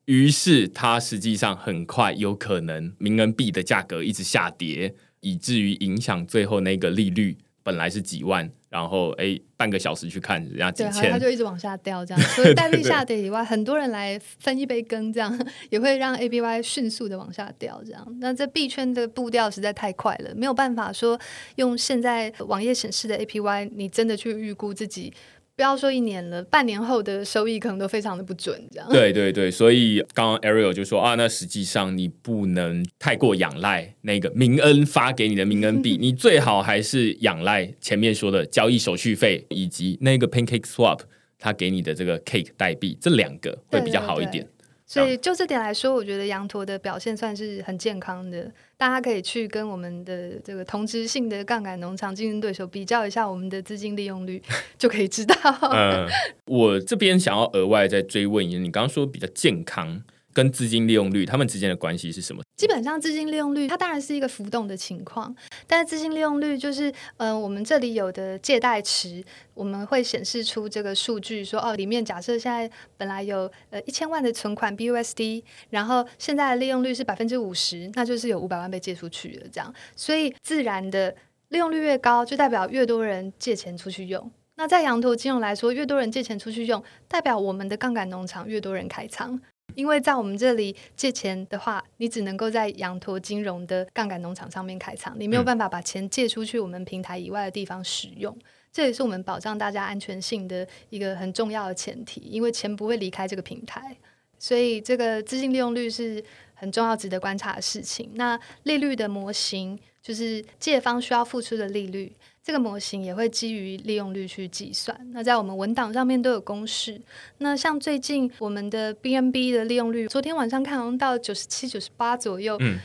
[0.05, 7.39] 于是，它实际上很快有可能，名人币的价格一直下跌，以至于影响最后那个利率。
[7.65, 12.23] 本来是几万，然后哎，半个小时去看人家几千，它就一直往下掉，这样。
[12.31, 18.17] 所以 代币下跌以外，很多人来分一杯羹，这样 也会让 A B Y 迅速的往下掉，这样。
[18.19, 21.21] 那这币圈的步调实在太快了，没有办法说
[21.57, 25.13] 用现在网页显示的 A P Y，你真的去预估自己。
[25.55, 28.89] 不要说一年了，半年后的收益可能都非常的不准，这样。
[28.91, 41.01] 对对对，所以刚刚 Ariel 就说啊，那实际上你不能太过仰赖那个明恩发给你的明恩币， 你最好还是仰赖前面说的交易手续费以及那个 Pancake Swap
[41.39, 44.49] 他给你的这个 Cake 代币，这两个会比较好一点。
[44.93, 48.51] 所以就这点来说，我觉得羊驼的表现算是很健康的。
[48.77, 54.43] 大家可以去跟我们的这个同质性的杠杆农场竞争对手比较一下我们的资金利用率，
[54.77, 55.35] 就可以知道。
[55.73, 56.07] 嗯，
[56.47, 62.43] 我这边想要额外再追问一下，你刚刚说比较健康，跟资金利用率，它们之间的关系是什么？
[62.57, 65.35] 基本上资金利用率它当然是一个浮动的情况，
[65.67, 69.23] 但是资金利用率就是呃我们这里有的借贷池，
[69.55, 81.15] 我们会显示出这个数据，说哦里面假设现在本来有呃一千万的存款 BUSD，然后现在的利用率是百分之五十，那就是有五百万被借出去了，这样，所以自然的
[81.49, 84.31] 利用率越高，就代表越多人借钱出去用。
[84.57, 89.41] 那在羊驼金融来说，越多人借钱出去用，代表我们的杠杆农场越多人开仓。
[89.75, 98.37] 因为在我们这里借钱的话，你只能够在羊驼金融的杠杆农场上面开仓，你没有办法把钱借出去我们平台以外的地方使用。
[98.73, 103.97] 这也是我们保障大家安全性的一个很重要的前提，因为钱不会离开这个平台，
[104.39, 108.11] 所以这个资金利用率是很重要、值得观察的事情。
[108.15, 112.13] 那利率的模型就是借方需要付出的利率。
[112.45, 114.99] 这个模型也会基于利用率去计算。
[115.13, 117.01] 那在我们文档上面都有公式。
[117.39, 122.57] 那像最近我们的 BNB 的利用率，昨天晚上看好像到九十七、九十八左右。
[122.59, 122.81] 嗯，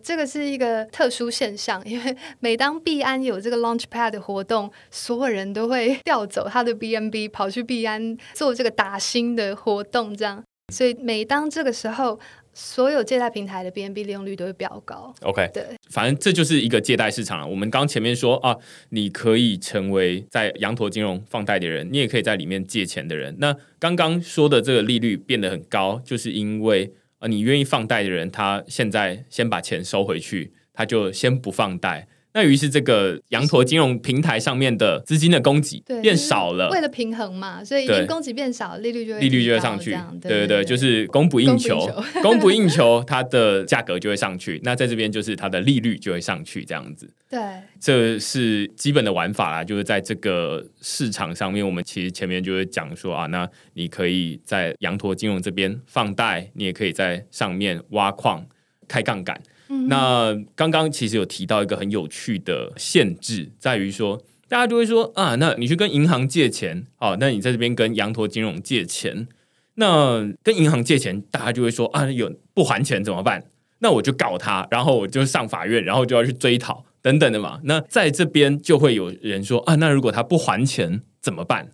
[0.00, 10.40] 这个是一个特殊现象，因为每当币安有这个 Launchpad 的活动，所有人都会 调走他的 BNB，跑去币安做这个打新的活动，这样。
[10.72, 12.20] 所以每当这个时候。
[12.52, 15.14] 所有借贷平台的 BNB 利用率都会比较高。
[15.22, 17.46] OK，对，反正这就是一个借贷市场了。
[17.46, 18.56] 我们刚前面说啊，
[18.90, 23.36] 你可以成为在羊驼金融放贷的人，你也可以在里面借钱的人。
[23.38, 32.08] 那刚刚说的这个利率变得很高，就是因为啊，你愿意放贷的人，他现在先把钱收回去，他就先不放贷。
[32.32, 39.96] 那于是这个羊驼金融平台上面的资金的供给变少了，为了平衡嘛，所以供给变少，利率就会利率就会上去。
[40.20, 41.90] 对对对，就是供不应求，
[42.22, 44.60] 供不应求，它的价格就会上去。
[44.62, 47.10] 那在这边就是它的利率就会上去，这样子。
[47.28, 47.40] 对，
[47.80, 49.64] 这是基本的玩法啦。
[49.64, 58.46] 就是在这个市场上面，我们其实前面就会讲说啊，那你可以在羊驼金融这边放贷，你也可以在上面挖矿、
[58.86, 59.40] 开杠杆。
[59.88, 69.28] 那刚刚其实有提到一个很有趣的限制，在于说，大家就会说啊，那你去跟银行借钱，好，那你在这边跟羊驼金融借钱，
[69.74, 73.44] 那跟银行借钱，大家就会说啊，有不还钱怎么办？
[73.78, 77.60] 那我就告他，然后我就上法院，然后就要去追讨等等的嘛。
[77.64, 81.70] 那在这边就会有人说啊，那如果他不还钱怎么办？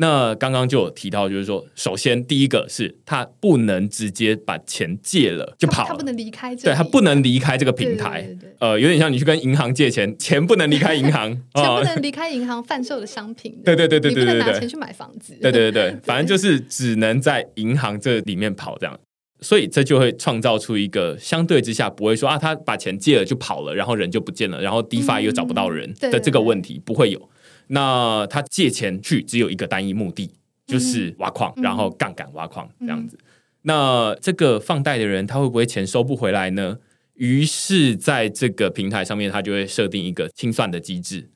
[0.00, 8.28] 那刚刚就有提到，就是说，首先第一个是他不能直接把钱借了就跑，他不能离开，对他不能离开这个平台，
[8.60, 18.96] 呃，有点像你去跟银行借钱，钱不能离开银行， 钱不能离开银行贩售的商品，对对对对对对，对不能拿钱去买房子，对对对对， 反正就是只能在银行这里面跑这样，
[19.40, 27.28] 所以这就会创造出一个相对之下不会说啊，他把钱借了就跑了，然后人就不见了，然后 DeFi 又找不到人的这个问题不会有。
[27.68, 30.30] 那他借钱去只有一个单一目的，
[30.66, 33.18] 就是挖矿，然后杠杆挖矿这样子。
[33.62, 36.78] 那这个放贷的人他会不会钱收不回来呢？
[37.14, 41.28] 于是在这个平台上面，他就会设定一个清算的机制。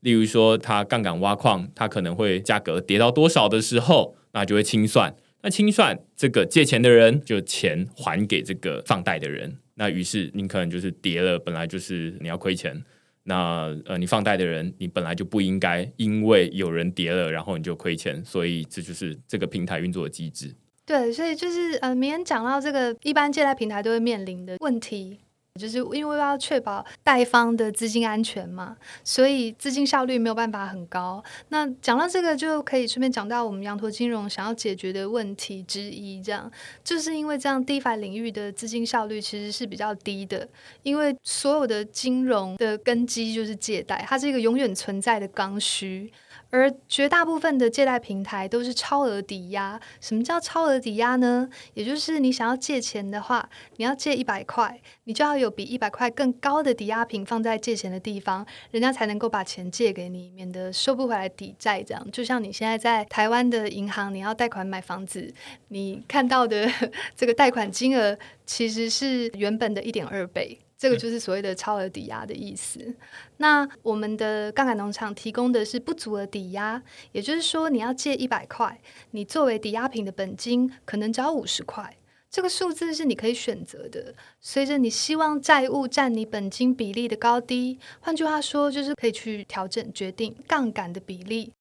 [0.00, 5.14] 例如说，他杠杆挖矿，他可能会价格跌到多少的时候，那就会清算。
[5.42, 9.56] 那清算这个借钱的人，就钱还给这个放贷的人。
[9.76, 12.84] 那于是你可能就是跌了，本来就是你要亏钱。
[13.22, 20.54] 那呃，你放贷的人，你本来就不应该因为有人跌了，然后你就亏钱，所以这就是这个平台运作的机制。
[20.86, 25.20] 对，所以就是呃，明天讲到这个，一般借贷平台都会面临的问题。
[25.60, 31.22] 就是因为要确保贷方的资金安全嘛，所以资金效率没有办法很高。
[31.50, 36.50] 那讲到这个，就可以顺便讲到我们羊驼金融想要解决的问题之一，这样
[36.82, 40.48] 就是因为这样 DeFi 领域的资金效率其实是比较低的，
[40.82, 46.10] 因为所有的金融的根基就是借贷，它是一个永远存在的刚需。
[46.50, 49.80] 而绝大部分的借贷平台都是超额抵押。
[50.00, 51.48] 什么叫超额抵押呢？
[51.74, 61.82] 也就是你想要借钱的话，你要借一百块，你就要有比一百块更高的抵押品放在借钱的地方，人家才能够把钱借给你，免得收不回来抵债。
[61.82, 65.32] 这样，就像你现在在台湾的银行，你要贷款买房子，
[65.68, 66.68] 你看到的
[67.16, 70.58] 这个贷款金额其实是原本的一点二倍。
[70.80, 72.94] 这个就是所谓的超额抵押的意思。
[73.36, 81.94] 那我们的杠杆农场提供的是不足额抵押，也就是说，你要借一百块，你作为抵押品的本金可能只要五十块。
[82.30, 91.52] 这个数字是你可以选择的，随着你希望债务占你本金比例的高低，换句话说，就是可以去调整决定杠杆的比例。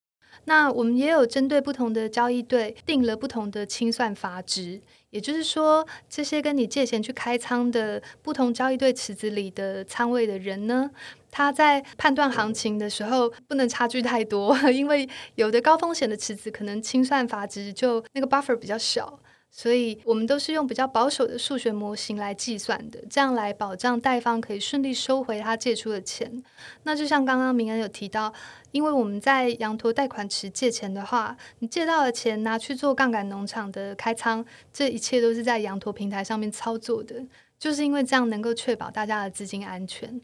[0.46, 4.80] 那我们也有针对不同的交易对定了不同的清算阀值。
[5.12, 10.90] 也就是说，这些跟你借钱去开仓的不同交易对池子里的仓位的人呢，
[11.32, 19.20] 他在判断行情的时候不能差距太多， 因为有的高风险的池子可能清算阀值就那个 buffer 比较小，
[19.52, 26.44] 所以我们都是用比较保守的数学模型来计算的，这样来保障贷方可以顺利收回他借出的钱。
[26.84, 28.34] 那就像刚刚明恩有提到，
[28.72, 37.26] 因为我们在羊驼贷款池借钱的话，你借到的钱拿去做杠杆农场的开仓，这一切都是在羊驼平台上面操作的，
[37.58, 40.22] 就是因为这样能够确保大家的资金安全。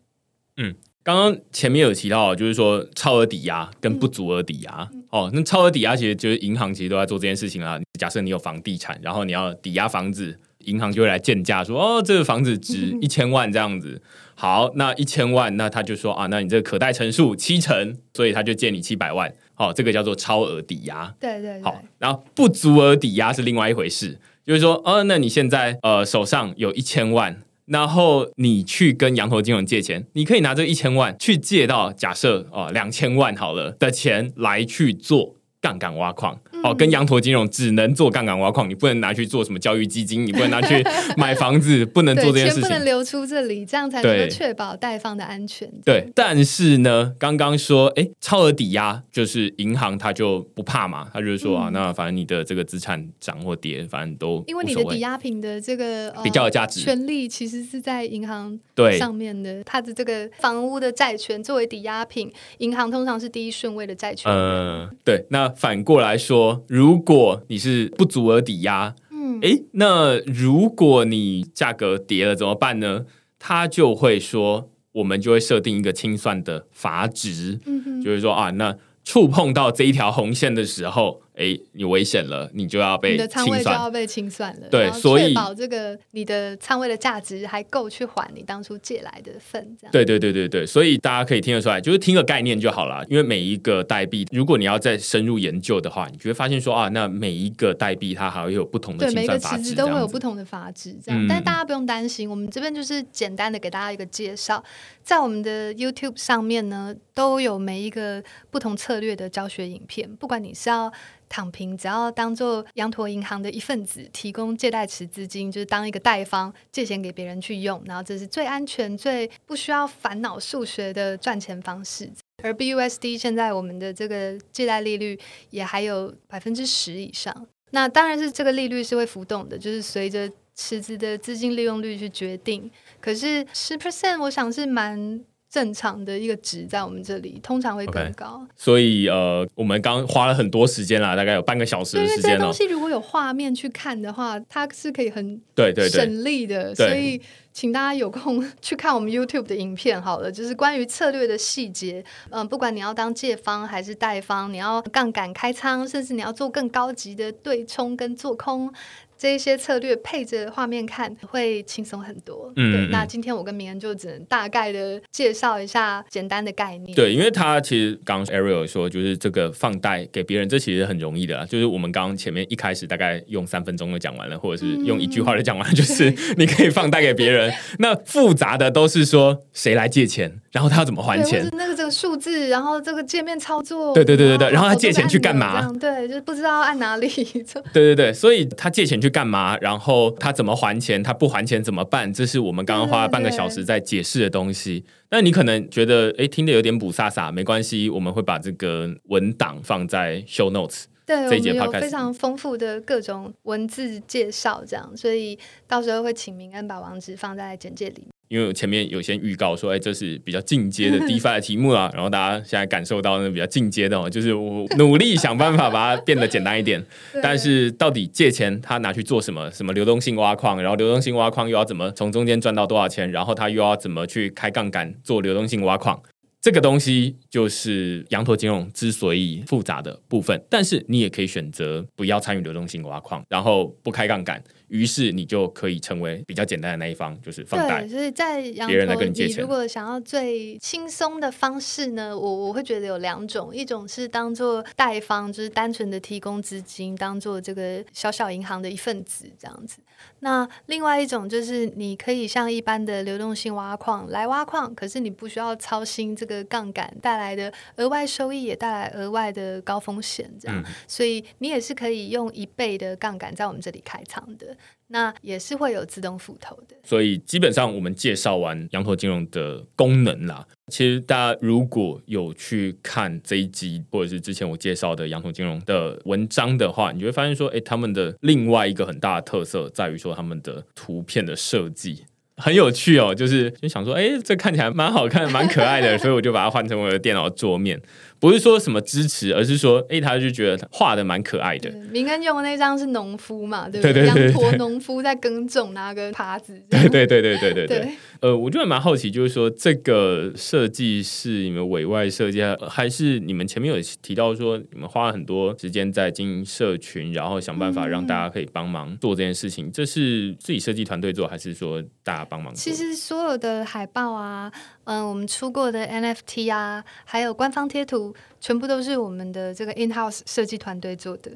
[0.58, 0.76] 嗯。
[1.06, 4.90] 刚刚前面有提到，就是说超额抵押跟不足额抵押。
[5.12, 7.80] 哦，那超额抵押其实就是银行其实都在做这件事情啊。
[8.00, 14.02] 假设你有房地产，然后你要抵押房子，银行就会来建价，说哦，这个房子值 一千万这样子。
[14.34, 19.32] 好，那一千万，那他就说啊，那你这个可贷成数七成，所以他就借你七百万。
[19.54, 21.14] 好，这个叫做超额抵押。
[21.20, 21.62] 对对。
[21.62, 27.45] 好，然后不足额抵押是另外一回事，就是说，哦，那你现在呃手上有一千万。
[27.66, 35.35] 然后你去跟羊头金融借钱，你可以拿这一千万去借到假设啊两千万好了的钱来去做
[35.66, 36.40] 杠杆挖矿。
[36.64, 40.84] 哦，跟羊驼金融只能做杠杆挖矿，你不能拿去做什么教育基金， 你不能拿去
[41.18, 45.72] 买房子，不能做这件事情，不能流出这里，这样才能够确保贷方的安全。
[45.84, 64.32] 对，但是呢，刚刚说，哎，超额抵押就是银行他就不怕嘛，他就是说啊，那反正你的这个资产涨或跌，反正都因为你的抵押品的这个比较有价值，权利其实是在银行对上面的，它的这个房屋的债权作为抵押品，银行通常是第一顺位的债权。
[64.32, 65.24] 嗯，对。
[65.30, 66.64] 那反过来说。
[66.68, 73.06] 如果你是不足额抵押，嗯，诶，那如果你价格跌了怎么办呢？
[73.40, 81.22] 他就会说，我们就会设定一个清算的阀值，嗯就是说啊，那触碰到这一条红线的时候。
[81.38, 84.68] 哎，你危险了，你就要被你的仓位就要被清算了。
[84.70, 89.62] 对，所以确保这个你的仓位的价值还够去还你当初借来的份。
[89.80, 89.92] 这样。
[89.92, 93.06] 对对对对对，所以大家可以听得出来，就是听个概念就好了。
[93.10, 100.96] 因为每一个代币，如果你要再深入研究的话，你就会发现说啊，那每一个代币它还会有不同的清算法值，都会有不同的法值。
[101.04, 104.64] 这样，但大家不用担心，我们这边就是简单的给大家一个介绍，
[105.04, 110.92] 在我们的 YouTube 上面呢，都有每一个不同策略的教学影片，不管你是要。
[111.36, 122.10] 躺平，只要当做羊驼银行的一份子，提供借贷池资金，就是当一个贷方借钱给别人去用，然后这是最安全、最不需要烦恼数学的赚钱方式。
[122.42, 125.20] 而 BUSD 现在我们的这个借贷利率
[125.50, 132.72] 也还有百分之十以上，那当然是这个利率是会浮动的，就是随着池子的资金利用率去决定。
[133.02, 135.20] 可是十 percent，我想是蛮。
[135.50, 146.76] 正常的一个值在我们这里通常会更高，所以呃，我们刚花了很多时间啦，大概有半个小时的时间这些东西如果有画面去看的话，它是可以很对对省力的。
[146.76, 147.22] 所以，
[147.54, 152.04] 请大家有空 去看我们 YouTube 的影片好了，就是关于策略的细节。
[152.30, 158.74] 嗯，不管你要当借方还是贷方，你要杠杆开仓，甚至你要做更高级的对冲跟做空。
[159.18, 162.52] 这一些策略配着画面看会轻松很多。
[162.56, 166.96] 嗯，那今天我跟明恩就只能大概的介绍一下简单的概念。
[166.96, 171.46] 对，因为他其实刚 Ariel 说，就是这个放贷给别人，这其实很容易的。
[171.48, 177.54] 就是我们刚刚前面一开始大概用三分钟就讲完了，或者是用一句话就讲完，就是 你可以放贷给别人。
[177.80, 181.48] 那复杂的都是说谁来借钱，然后他要怎么还钱？
[181.54, 183.94] 那个这个数字，然后这个界面操作。
[183.94, 185.72] 对对对对对，然后他借钱去干嘛？
[185.80, 187.08] 对，就是不知道按哪里。
[187.72, 189.56] 对对对，所以他借钱去干嘛？
[189.60, 191.02] 然后他怎么还钱？
[191.04, 192.12] 他不还钱怎么办？
[192.12, 194.84] 这是我们刚刚花了半个小时在解释的东西。
[195.12, 200.86] 那你可能觉得，哎，听得有点补撒撒，没关系，我们会把这个文档放在 show notes。
[201.06, 205.38] 对，我们有非常丰富的各种文字介绍，这样，所以
[205.68, 208.08] 到时候会请明恩把网址放在简介里。
[208.28, 216.84] 因为前面有先预告说，哎，这是比较进阶的 DeFi 的题目啊，然后大家现在感受到那比较进阶的哦，就是我努力想办法把它变得简单一点。
[217.22, 219.50] 但是到底借钱他拿去做什么？
[219.52, 220.62] 什么流动性挖矿？
[220.62, 223.12] 然后流动性挖矿又要怎么从中间赚到多少钱？
[223.12, 226.02] 然后他又要怎么去开杠杆做流动性挖矿？
[226.42, 230.40] 这个东西就是羊驼金融之所以复杂的部分。
[230.48, 234.44] 但是你也可以选择不要参与流动性挖矿，然后不开杠杆。
[234.76, 237.88] 于是你就可以成为比较简单的那一方，就是放贷。
[237.88, 249.80] 所以在别人来跟，你借钱如果想要最轻松的方式呢，我我会觉得有两种，一种是当做贷方，就是单纯的提供资金，当做这个小小银行的一份子这样子。
[250.20, 256.46] 那另外一种就是你可以像一般的流动性挖矿来挖矿，可是你不需要操心这个。
[256.46, 264.56] 杠杆带来的额外收益，也带来额外的高风险，这样，所以你也是可以用一倍的杠杆在我们这里开仓的。
[264.88, 270.46] 那也是会有自动复投的，所以基本上我们介绍完羊驼金融的功能啦。
[270.68, 282.06] 其实大家如果有去看这一集，或者是之前我介绍的羊驼金融的文章的话，你就会发现说，哎，他们的另外一个很大的特色在于说他们的图片的设计。
[282.38, 287.82] 很有趣哦，就是就想说，哎，这看起来蛮好看、蛮可爱的，所以我就把它换成我的电脑桌面。
[288.26, 291.70] 不是说什么支持，而是说，哎，他就觉得画的蛮可爱的。
[291.92, 294.04] 明恩用的那张是农夫嘛，对不对？
[294.04, 296.60] 羊驼农夫在耕种，拿个耙子。
[296.68, 297.90] 对对对对对对对。
[298.22, 309.72] 呃，我就蛮好奇，就是说这个设计是你们委外设计，还是你们前面有提到说你们花了很多时间在经营社群，然后想办法让大家可以帮忙做这件事情？
[309.72, 312.54] 这是自己设计团队做，还是说大家帮忙？
[312.54, 314.52] 其实所有的海报啊。
[314.86, 321.32] 嗯，我们出过的 NFT 啊，还有官方贴图，全部都是我们的这个 in-house 设计团队做的。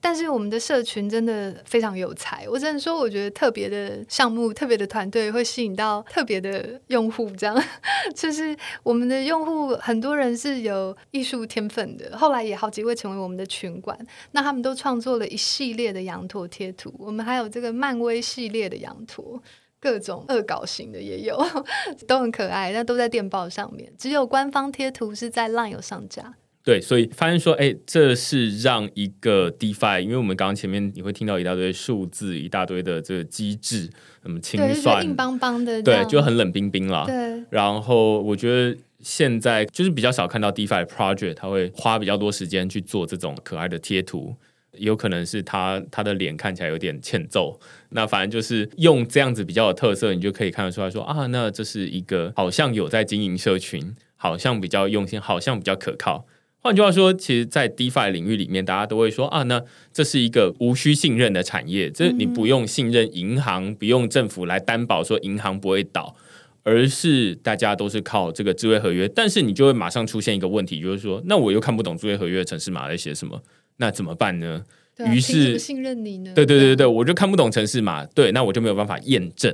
[0.00, 7.30] 但是我们的社群真的非常有才，我只能说，我觉得特别的项目、特别的团队会吸引到特别的用户。
[7.36, 7.64] 这样，
[8.14, 13.98] 就是我们的用户很多人是有艺术天分的，后来也好几位成为我们的群管，
[14.32, 16.94] 那他们都创作了一系列的羊驼贴图。
[16.98, 19.42] 我们还有这个漫威系列的羊驼。
[19.80, 21.36] 各种恶搞型的也有，
[22.06, 23.92] 都很可爱，但都在电报上面。
[23.98, 26.34] 只有官方贴图是在 LINE 有上架。
[26.64, 33.90] 对，所以发现说，哎，这是让一个 DeFi，因为我们刚刚前面你会听到一大堆数字，一大堆的这个机制，
[34.22, 37.04] 什么清算，硬邦邦的，对，就很冷冰冰啦。
[37.04, 37.42] 对。
[37.50, 44.36] 然后我觉得现在就是比较少看到 DeFi project，他会花比较多时间去做这种可爱的贴图。
[44.78, 47.60] 有可能是他他的脸看起来有点欠揍，
[47.90, 56.24] 那反正就是用这样子比较有特色，你就可以看得出来说啊，那这是一个好像有在经营社群，好像比较用心，好像比较可靠。
[56.62, 59.60] 换句话说，其实，在 DeFi 领域里面，大家都会说啊，那
[59.92, 66.14] 这是一个无需信任的产业，这你不用信任银行，不用政府来担保说银行不会倒，
[66.62, 69.08] 而是大家都是靠这个智慧合约。
[69.08, 73.42] 但是你就会马上出现一个问题，就是说，那我又看不懂智慧合约城市码在写什么。
[73.78, 74.64] 那怎么办呢？
[75.12, 76.30] 于是信任你呢？
[76.32, 79.52] 对对对对我就看不懂城市码，对，那我就没有办法验证。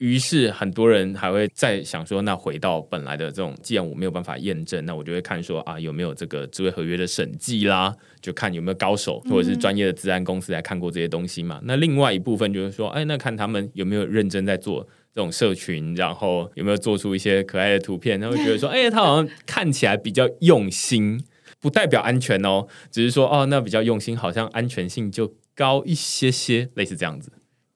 [0.00, 11.60] 于是很多人还会再想说，那回到本来的这种，既然我没有办法验证，那我就会看说啊，有没有这个智慧合约的审计啦，就看有没有高手或者是专业的治安公司来看过这些东西嘛。
[11.64, 14.82] 那另外一部分就是说，哎，那看他们有没有认真在做
[15.14, 21.22] 这种社群，然后有没有做出一些可爱的图片，他会觉得说，哎，他好像看起来比较用心。
[21.60, 27.30] 不代表安全哦，只是说哦，那比较用心，好像安全性就高一些些，类似这样子。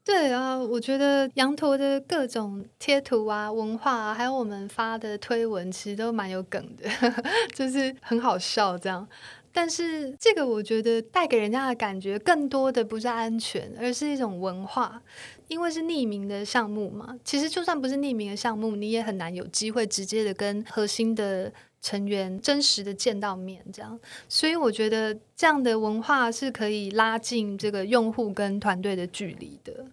[0.04, 6.86] 对啊，我觉得羊驼的各种贴图啊、文化，还有我们发的推文，其实都蛮有梗的，
[7.54, 9.08] 就是很好笑这样。
[9.50, 15.00] 但是这个我觉得带给人家的感觉，更多的不是安全，而是一种文化，
[15.48, 17.16] 因为是匿名的项目嘛。
[17.24, 21.50] 其实就算不是匿名的项目，你也很难有机会直接的跟核心的。
[21.84, 29.84] 成员真实的见到面，这样，所以我觉得这样的文化是可以拉近这个用户跟团队的距离的。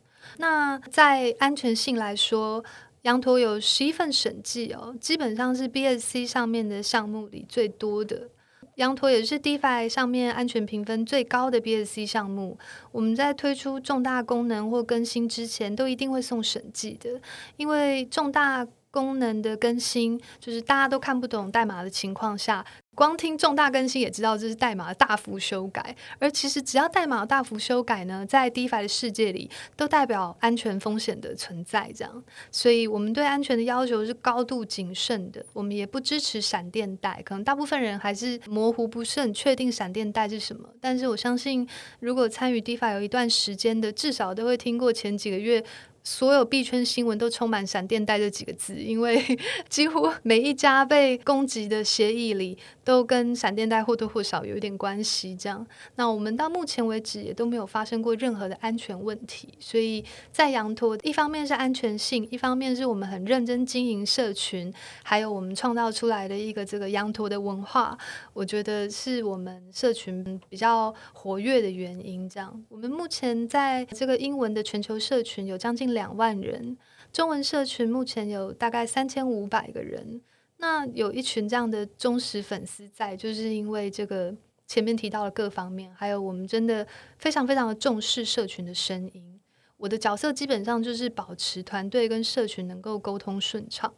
[0.41, 2.65] 那在安全性来说，
[3.03, 8.27] 羊驼有十一份审计哦，基本上是 BSC 上面的项目里最多的。
[8.75, 12.57] 羊驼也是 DeFi 上面安全评分最高的 BSC 项目。
[12.91, 17.21] 我们在推出重大功能或更新之前，都一定会送审计的，
[17.57, 18.67] 因为重大。
[18.91, 22.63] 功能的更新，就是大家都看不懂代码的情况下。
[22.93, 31.89] 光听重大更新也知道这是代码的大幅修改，而其实只要代码大幅修改呢，在 DeFi 的世界里都代表安全风险的存在。
[31.95, 35.43] 这样，所以我们对安全的要求是高度谨慎的。
[35.53, 40.67] 我们也不支持闪电贷，可能大部分人还是模糊不是很确定闪电贷是什么。
[40.81, 41.65] 但是我相信，
[42.01, 45.63] 如果参与 DeFi 有一段时间的，至少都会听过前几个月
[46.03, 49.21] 所有币圈新闻都充满闪电贷这几个字，因为
[49.69, 52.57] 几乎每一家被攻击的协议里。
[52.83, 55.65] 都跟闪电贷或多或少有一点关系，这样。
[55.95, 64.73] 那我们到目前为止也都没有发生过任何的安全问题，所以在羊驼，一方面是安全性，一方面是我们很认真经营社群，
[65.03, 67.95] 还有我们创造出来的一个这个羊驼的文化，
[68.33, 72.27] 我觉得是我们社群比较活跃的原因。
[72.27, 76.77] 这样，我们目前在这个英文的全球社群有将近两万人，
[77.13, 80.21] 中文社群目前有大概三千五百个人。
[80.57, 84.35] 那有一群这样的忠实粉丝在，就是因为这个
[84.67, 86.85] 前面提到的各方面，还有我们真的
[87.17, 89.39] 非常非常的重视社群的声音。
[89.77, 93.91] 我的角色基本上就是保持团队跟社群能够沟通顺畅，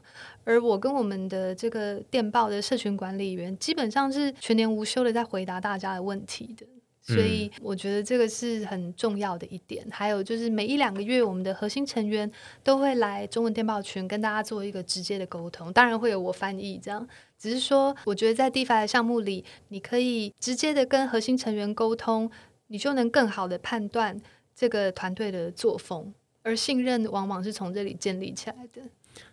[0.46, 6.66] 而我跟我们的这个电报的社群管理员基本上是全年无休的在回答大家的问题的。
[7.04, 9.86] 所以我觉得这个是很重要的一点。
[9.92, 12.32] 还有就是每一两个月，我们的核心成员
[12.64, 17.06] 都会来中文电报群跟大家做一个直接的沟通，当然会有我翻译这样。
[17.38, 22.32] 只是说，我觉得在 DeFi 的项目里，你可以直接的跟核心成员沟通，
[22.68, 24.18] 你就能更好的判断
[24.56, 26.14] 这个团队的作风，
[26.44, 28.82] 而信任往往是从这里建立起来的。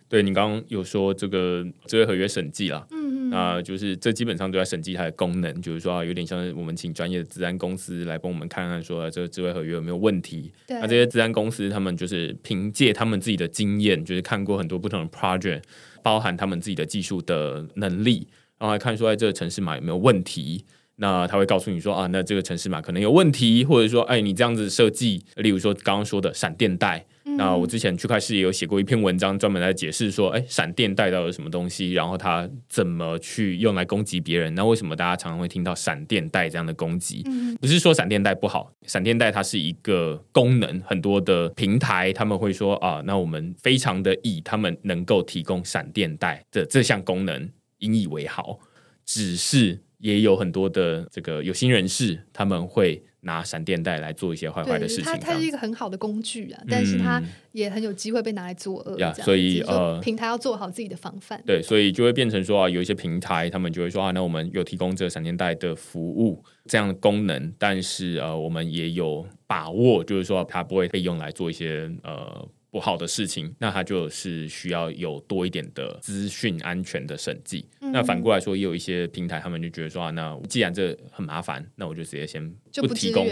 [0.07, 10.51] 对你刚刚有说这个智慧合约审计啦，嗯嗯，那就是这基本上都在审计它的功能，就是说啊有点像是我们请专业的治安公司来帮我们看看，说这个智慧合约有没有问题。
[10.67, 15.61] 那这些治安公司他们就是凭借他们自己的经验，就是看过很多不同的 project，
[16.03, 20.65] 包含他们自己的技术的能力，然后来看说在这个城市码有没有问题。
[21.01, 27.03] 那他会告诉你说啊，那这个城市码可能有问题，或者说哎，你这样子设计，例如说刚刚说的闪电带。
[27.37, 34.53] 那我之前区块链也有写过一篇文章，专门来解释说，哎，闪电带到了什么东西，然后它怎么去用来攻击别人？
[34.53, 37.23] 那为什么大家常常会听到闪电带这样的攻击？
[37.59, 47.49] 不是说闪电带不好，闪电带它是一个功能，很多的平台他们会说啊，那我们非常的以他们能够提供闪电带的这项功能
[47.79, 48.59] 引以为豪，
[49.05, 53.01] 只是也有很多的这个有心人士他们会。
[53.23, 57.21] 拿闪电带来做一些坏坏的事情，它它是一个很好的工具啊，但是它
[57.51, 58.97] 也很有机会被拿来作恶。
[59.13, 61.39] 所以呃，平台要做好自己的防范。
[61.45, 72.49] 对，所以就会变成说啊，有一些平台他们就会说啊，那我们有提供这个闪电带的服务这样的功能，但是呃，我们也有把握，就是说它不会被用来做一些呃。
[72.71, 77.67] 不好的事情，那它就是需要有多一点的资讯安全的审计。
[77.79, 83.27] 那反过来说，也有一些平台，他们就觉得说，那既然这很麻烦，那我就直接先不提供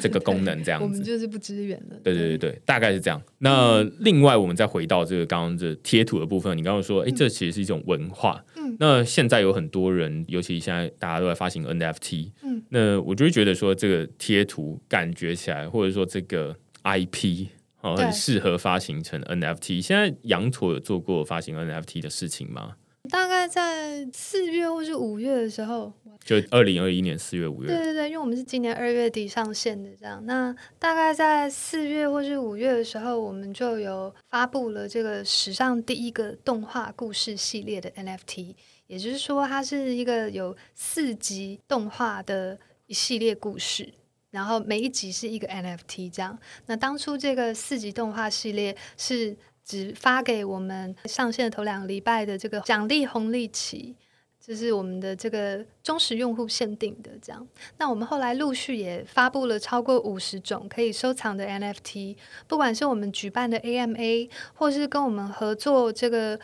[0.00, 1.96] 这个功能，这样子，我们就是不支援了。
[2.02, 3.22] 对对对对，大概是这样。
[3.38, 8.44] 那另外，我们再回到这个刚刚这贴图的部分，你刚刚说，哎，这其实是一种文化。
[8.56, 8.76] 嗯。
[8.80, 12.32] 那现在有很多人，尤其现在大家都在发行 NFT。
[12.42, 12.60] 嗯。
[12.70, 17.46] 那我就会觉得说，这个贴图感觉起来，或者说这个 IP。
[17.82, 19.80] 哦，很适合发行成 NFT。
[19.80, 22.76] 现在羊驼有做过发行 NFT 的事情吗？
[23.08, 27.68] 大概在四月或是五月的时候，就二零二一年四月、五月。
[27.68, 30.22] 对对对，因为我们是今年二月底上线的，这样。
[30.26, 38.54] 那大概在四月或是五月的时候，我们就有发布了这个史上第一个动画故事系列的 NFT，
[38.86, 43.94] 也就是说，它是一个有四集动画的一系列故事。
[44.30, 46.38] 然后每一集是一个 NFT，这样。
[46.66, 53.96] 那当初这个四集动画系列是只发给我们上线的头两个礼拜的这个奖励红利期，
[54.40, 57.46] 这是我们的这个忠实用户限定的这样。
[57.78, 62.16] 那我们后来陆续也发布了超过五十种可以收藏的 NFT，
[62.46, 66.38] 不管是我们举办的 AMA，或是跟我们合作这个。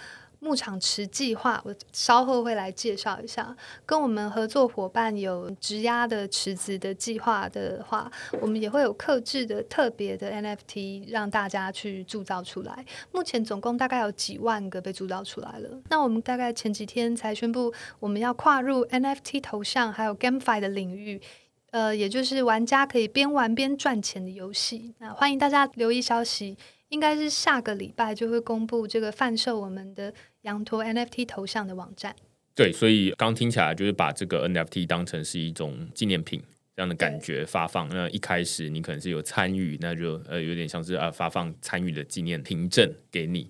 [0.47, 3.55] 牧场池计划，我稍后会来介绍一下。
[3.85, 8.09] 跟我们合作伙伴有直压的池子的计划的话，
[8.41, 12.87] 我们也会有克制的特别的 NFT 让大家去铸造出来。
[13.11, 15.69] 目前总共大概有几万个被铸造出来了。
[15.91, 21.21] 那我们大概前几天才宣布，我们要跨入 NFT 头像还有 GameFi 的领域，
[21.73, 24.95] 呃，也就是玩家可以边玩边赚钱的游戏。
[24.99, 26.57] 那欢迎大家留意消息。
[26.91, 30.15] 应该是下个礼拜就会公布这个贩售我们的
[30.47, 32.17] 羊驼 NFT 头像的网站。
[32.55, 36.43] 对，所以刚听起来就是把这个 NFT 当成是一种纪念品
[36.75, 37.89] 这样的感觉发放。
[37.91, 43.47] 那一开始你可能是有参与，那就呃有点像是啊发放参与的纪念凭证给你。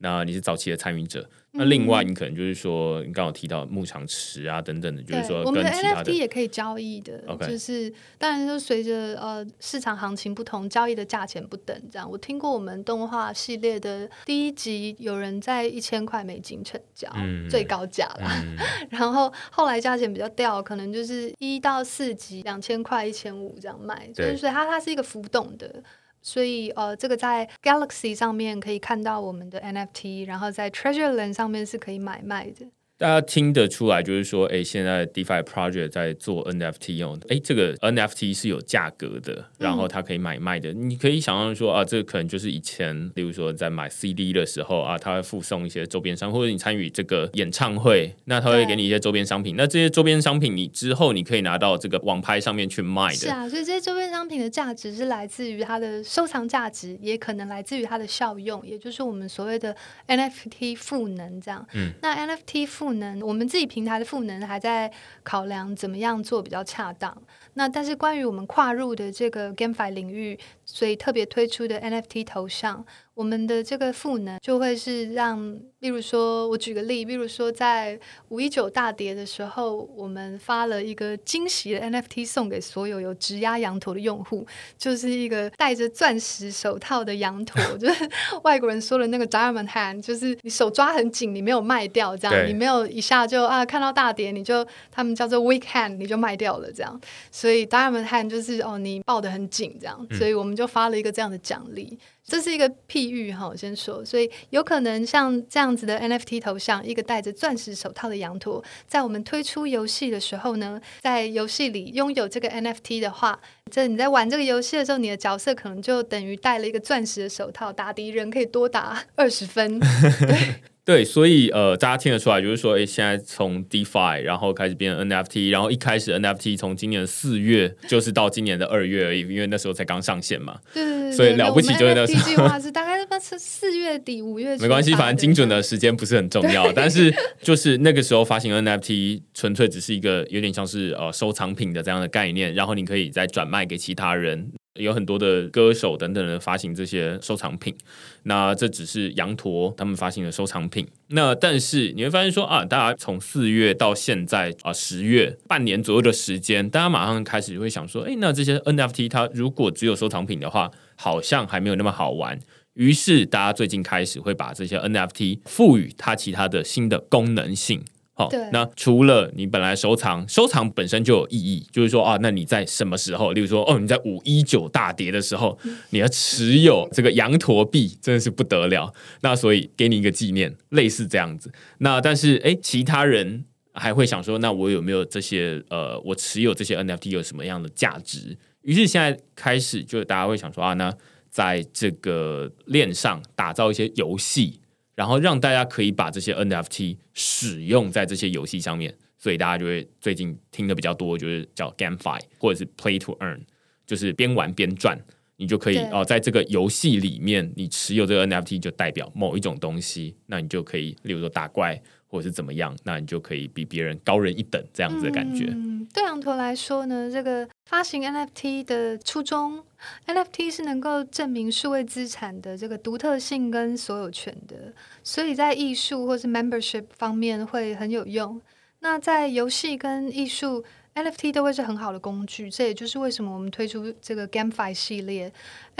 [0.00, 1.28] 那你是早期的参与者。
[1.52, 11.76] 那另外，你可能就是说，你刚好提到牧场池啊等等的，就是说，我们的 NFT 也可以交易的，就是当然就随着呃市场行情不同，交易的价钱不等。
[11.90, 17.10] 这样，我听过我们动画系列的第一集，有人在一千块美金成交，
[17.50, 18.30] 最高价啦。
[18.88, 25.82] 然后后来价钱比较掉，可能就是一到四集两千块、一千五这样卖，就是所以它它是一个浮动的。
[26.22, 32.66] 所以，呃，这个在 Galaxy 上面可以看到我们的 NFT，然后在 Treasure Land 上面是可以买卖的。
[33.00, 40.70] 大家听得出来，就是说，哎，现在 DeFi Project 在做 NFT 用，哎，这个 NFT 是有价格的，然后它可以买卖的。
[40.74, 49.54] 你可以想象说，啊，这个可能就是以前，例如说在买 CD 的时候啊，它会附送一些周边商，或者你参与这个演唱会，那他会给你一些周边商品。
[49.56, 53.14] 那这些周边商品，你之后你可以拿到这个网拍上面去卖的。
[53.14, 59.74] 是啊，所以这些周边商品的价值是来自于它的收藏价值，也可能来自于它的效用，也就是我们所谓的
[60.06, 61.66] NFT 赋能这样。
[61.72, 64.90] 嗯，那 NFT 赋能，我们自己平台的赋能还在
[65.22, 67.16] 考量怎么样做比较恰当。
[67.54, 72.84] 那但是关于我们跨入的这个 GameFi 领域，所以特别推出的 NFT 头像。
[73.14, 88.06] 我们的这个赋能就会是让，例如说，我举个例，例如说，在五一九大跌的时候，我们发了一个惊喜的 NFT 送给所有有质押羊驼的用户，就是一个戴着钻石手套的羊驼， 就是
[88.42, 97.00] 外国人说的那个 diamond hand，就是你手抓很紧，你没有卖掉，这样你没有一下就啊看到大跌，你就他们叫做 weak hand，你就卖掉了这样，
[97.30, 101.98] 所以 diamond hand 就是哦你抱得很紧这样，所以我们就发了一个这样的奖励。
[102.22, 113.38] 这是一个譬喻哈，我先说，所以有可能像这样样子的 NFT 头像，一个戴着钻石手套的羊驼，在我们推出游戏的时候呢，在游戏里拥有这个 NFT 的话，
[113.70, 119.78] 这你在玩这个游戏的时候，你的角色可能就等于戴了一个钻石的手套，打敌人可以多打二十分。
[120.84, 130.58] 对，所以呃，大家听得出来，就是说，哎，现在从 DeFi 然后开始变 NFT，然后一开始 NFT 从今年四月就是到今年的二月而已，因为那时候才刚上线嘛。
[130.74, 131.12] 对对对。
[131.12, 132.22] 所以了不起就是那时候。
[132.30, 134.56] 计划是大概是四月底五月。
[134.58, 144.50] 没关系，反正精准的时间不是很重要，但是就是那个时候发行 NFT，纯粹只是一个有点像是呃收藏品的这样的概念，然后你可以再转卖给其他人。
[144.78, 147.76] 有很多的歌手等等的发行这些收藏品，
[148.22, 150.86] 那这只是羊驼他们发行的收藏品。
[151.08, 162.38] 那但是你会发现说啊，大家从四月到现在啊十月半年左右的时间，大家马上开始会想说，哎，那这些 NFT 它如果只有收藏品的话，好像还没有那么好玩。
[162.74, 167.82] 于是大家最近开始会把这些 NFT 赋予它其他的新的功能性。
[168.28, 175.58] 对，那除了你本来收藏，收藏本身就有意义，就是说啊，那你在什么时候，例如说哦，你在五一九大跌的时候，
[175.90, 178.92] 你要持有这个羊驼币，真的是不得了。
[179.20, 181.50] 那所以给你一个纪念，类似这样子。
[181.78, 188.36] 那但是哎，其他人还会想说，那我有没有这些呃，我持有这些 NFT 有什么样的价值？
[188.62, 190.92] 于是现在开始，就大家会想说啊，那
[191.30, 194.60] 在这个链上打造一些游戏。
[195.00, 203.40] 然后让大家可以把这些 NFT 使用在这些游戏上面，所以大家就会最近听的比较多，就是叫 GameFi 或者是 Play to Earn，
[203.86, 205.00] 就是边玩边赚，
[205.38, 211.80] 你就可以哦，在这个游戏里面，你持有这个 NFT 就代表某一种东西，那你就可以，例如说打怪。
[212.10, 215.46] 或者是怎么样，那你就可以比别人高人一等，这样子的感觉。
[215.50, 219.64] 嗯对羊驼来说呢，这个发行 NFT 的初衷
[220.06, 228.40] ，NFT 是能够证明数位资产的这个独特性跟所有权的，所以在艺术或是 membership 方面会很有用。
[228.80, 230.64] 那在游戏跟艺术。
[230.92, 235.32] NFT 都会是很好的工具，这也就是为什么我们推出这个 GameFi 系列。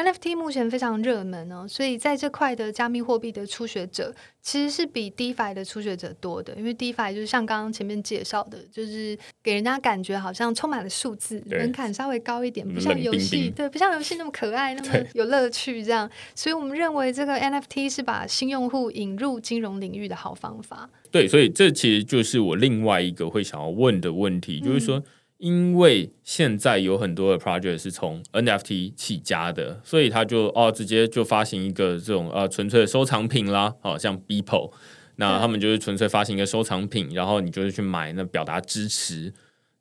[0.03, 16.11] NFT 目前非常热门哦，所以在这块的加密货币的初学者其实是比 DeFi 的初学者多的，因为 DeFi 就是像刚刚前面介绍的，就是给人家感觉好像充满了数字，门槛稍微高一点，不像游戏，对，不像游戏那么可爱，那么有乐趣这样。
[16.35, 20.89] 所以我们认为这个 NFT 是把新用户引入金融领域的好方法。
[21.11, 25.03] 对，所以这其实就是我另外一个会想要问的问题，就是说，
[25.41, 34.71] 因为现在有很多的 project 是从 NFT 起家的，所以他就哦直接就发行一个这种呃纯粹的收藏品啦，好像 Beeple，
[35.17, 39.33] 那他们就是纯粹发行一个收藏品，然后你就是去买，那表达支持。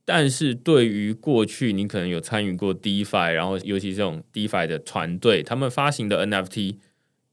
[0.05, 6.77] 但是对于过去你可能有参与过 DeFi，然后尤其这种 DeFi 的团队，他们发行的 NFT。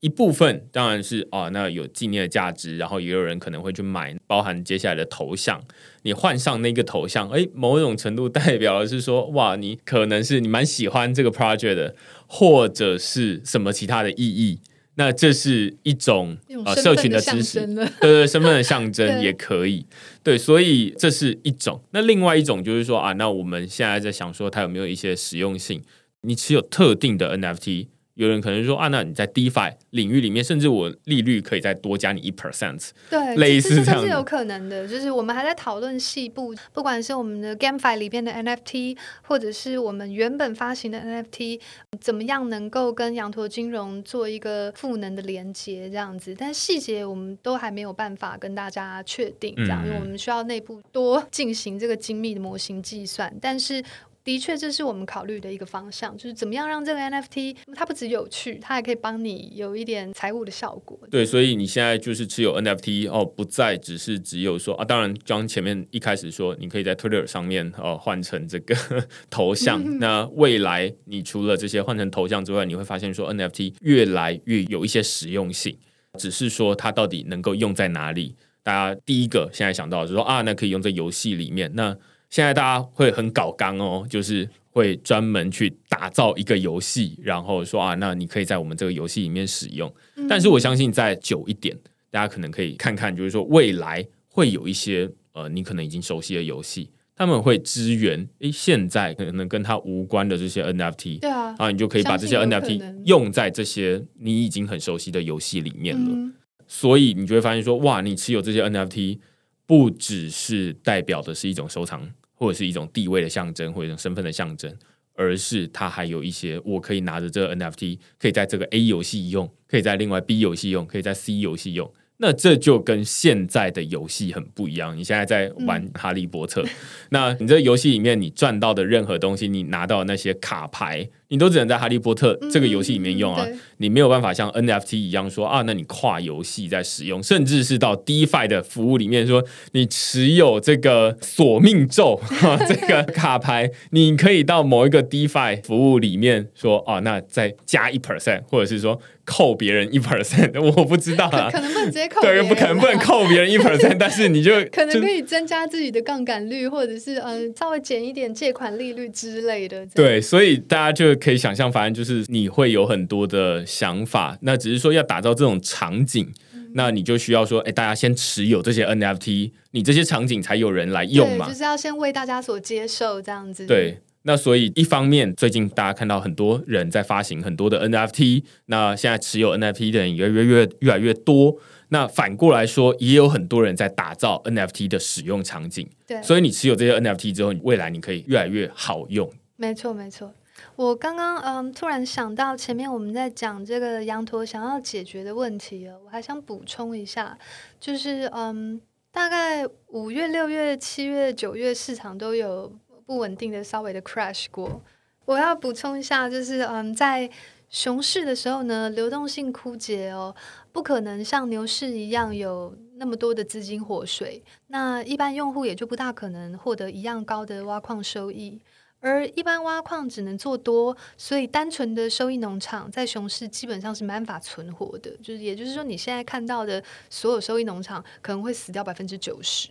[0.06, 5.60] 一部分当然是啊，那有纪念的价值，然后也有人可能会去买，包含接下来的头像。
[6.02, 11.96] 你换上那个头像，哎，某种程度代表的是说，哇，你可能是你蛮喜欢这个 project 的，
[12.28, 14.60] 或者是什么其他的意义。
[14.94, 19.84] 那这是一种呃社群的知识， 对对，身份的象征 也可以。
[20.22, 21.82] 对，所以这是一种。
[21.90, 25.82] 那另外一种就是说啊，那我们现在在想说，它有没有一些实用性？
[26.20, 27.88] 你持有特定的 NFT。
[28.16, 34.88] 有人可能说啊，那你在 DeFi 领域里面，甚至我利率可以再多加你一 percent，对，类似这样是有可能的。
[34.88, 41.60] 就是我们还在讨论细部，不管是我们的 GameFi 里边的 NFT，或者是我们原本发行的 NFT，
[42.00, 46.34] 怎么样能够跟羊驼金融做一个赋能的连接，这样子。
[46.38, 53.84] 但细节我们都还没有办法跟大家确定，这样，因为我们需要内部多进行这个精密的模型计算，但是。
[54.26, 60.98] 的确，这是我们考虑的一个方向，就是怎么样让这个 NFT 它不只有趣，它还可以帮你有一点财务的效果。
[61.08, 68.74] 对，所以你现在就是持有 NFT 哦，不再只是只有说啊，当然，刚前面一开始说，你可以在 Twitter 上面哦换成这个
[69.30, 69.80] 头像。
[70.00, 75.78] 那未来你除了这些换成头像之外，你会发现说 NFT 越来越有一些实用性，
[76.18, 78.34] 只是说它到底能够用在哪里？
[78.64, 81.70] 大家第一个现在想到就是说啊，那可以用在游戏里面。
[81.76, 81.96] 那
[82.30, 89.92] 现在大家会很搞刚哦，就是会专门去打造一个游戏，然后说啊，那你可以在我们这个游戏里面使用。
[90.28, 91.76] 但是我相信再久一点，
[92.10, 96.90] 大家可能可以看看，就是说未来会有一些呃，你可能已经熟悉的游戏。
[97.18, 106.32] 他们会支援诶，现在可能跟它无关的这些 NFT，对啊，你就可以把这些 NFT 用在这些你已经很熟悉的游戏里面了。
[106.66, 109.18] 所以你就会发现说，哇，你持有这些 NFT
[109.66, 114.74] 不只是代表的是一种收藏，或者是一种地位的象征，或者一种身份的象征，
[115.14, 121.92] 而是它还有一些我可以拿着这个 NFT，可以在这个 A 游戏用，可以在另外 B 游戏用，可以在 C 游戏用。
[122.18, 124.96] 那这就跟现在的游戏很不一样。
[124.96, 126.64] 你现在在玩哈利波特，
[127.10, 131.08] 那你这游戏里面你赚到的任何东西，你拿到那些卡牌。
[131.28, 133.44] 你都只能在《哈利波特》这个游戏里面用啊，
[133.78, 142.20] 你没有办法像 NFT 一样说啊，那你跨游戏在使用，甚至是到 DeFi 的服务里面说，你持有这个索命咒
[142.68, 159.84] 这个 卡牌，你可以到某一个 DeFi 服务里面说啊，那再加一 percent，或者是说扣别人一 percent， 我不知道啊，可能不能直接扣，对，不可能不能扣别人一 percent， 但是你 就可能可以增加自己的杠杆率，或者是嗯稍微减一点借款利率之类的。
[159.86, 161.16] 对，所以大家就。
[161.26, 164.38] 可以想象，反正就是你会有很多的想法。
[164.42, 166.32] 那只是说要打造这种场景，
[166.74, 171.48] 那你就需要说，哎，大家先持有这些 NFT，你这些场景才有人来用嘛。
[171.48, 173.66] 就是要先为大家所接受这样子。
[173.66, 181.56] 对，那所以一方面，最近大家看到很多人在发行很多的 NFT，那现在持有 NFT 的人越越越越来越多。
[181.90, 185.88] 那反过来说，也有很多人在打造 NFT 的使用场景。
[186.04, 189.30] 对，所以你持有这些 NFT 之后，未来你可以越来越好用。
[189.54, 190.34] 没错，没错。
[190.74, 197.38] 我刚刚嗯，突然想到前面我们在讲这个羊驼想要解决的问题了，我还想补充一下，
[197.78, 198.80] 就是嗯，
[199.12, 202.72] 大概五月、六月、七月、九月市场都有
[203.06, 204.82] 不稳定的稍微的 crash 过。
[205.24, 207.30] 我要补充一下，就是嗯，在
[207.70, 210.34] 熊市的时候呢，流动性枯竭哦，
[210.72, 218.60] 不可能像牛市一样有那么多的资金活水，那一般用户也就不大可能获得一样高的挖矿收益。
[219.00, 225.10] 而一般挖矿只能做多，所以单纯的收益农场在熊市基本上是没办法存活的。
[225.18, 229.68] 就是也就是说，你现在看到的所有收益农场可能会死掉百分之九十。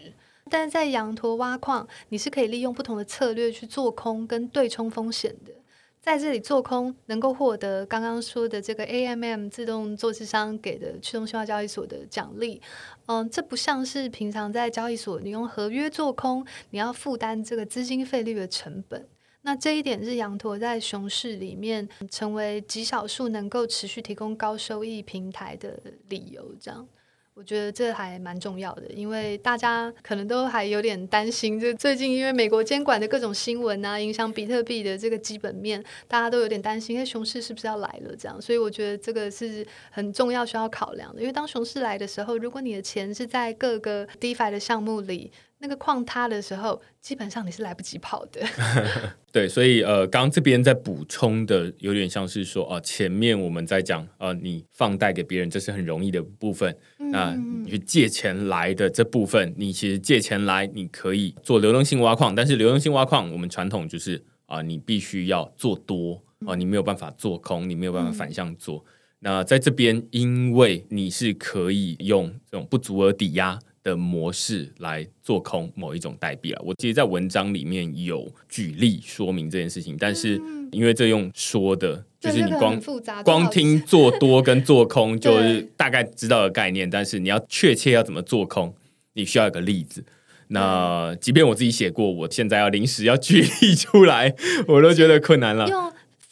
[0.50, 5.52] 但是在羊驼挖矿，你是可以利用不同的策略去做空跟对冲风险的。
[6.00, 12.62] 在这里做空能够获得刚刚说的这个 AMM 自动做市商给的驱动性化交易所的奖励，
[13.08, 19.10] 嗯，这不像是平常在交易所你用合约做空，你要负担这个资金费率的成本。
[19.42, 25.80] 那这一点是羊驼在熊市里面成为极少数能够持续提供高收益平台的
[26.10, 26.88] 理由，这样
[27.36, 38.16] 我觉得这还蛮重要的，因为大家可能都还有点担心，就最近因为美国监管的各种新闻啊，影响比特币的这个基本面，大家都有点担心，因为熊市是不是要来了？
[38.16, 45.30] 这样，所以我觉得这个是很重要需要考量的，因为当熊市来的时候，如果你的钱是在各个 DeFi 的项目里。
[45.66, 48.40] 那个矿塌的时候，基本上你是来不及跑的。
[49.34, 56.78] 对，所以呃，刚这边在补充的有点像是说，哦，前面我们在讲，呃，你放贷给别人，这是很容易的部分。
[57.12, 68.86] 那你去借钱来的这部分，你其实借钱来，你可以做流动性挖矿，但是流动性挖矿，我们传统就是啊，你必须要做多啊，你没有办法做空，你没有办法反向做。
[69.22, 73.60] 那在这边，因为你是可以用这种不足额抵押。
[73.86, 76.62] 的模式来做空某一种代币了。
[76.66, 82.82] 我其实，在文章里面有举例说明这件事情，但是因为这用说的，就是你光
[83.24, 88.74] 光听做多跟做空， 就是大概知道的概念，但是你要确切要怎么做空，
[89.14, 90.04] 你需要一个例子。
[90.48, 94.34] 那即便我自己写过，我现在要临时要举例出来，
[94.68, 95.68] 我都觉得困难了。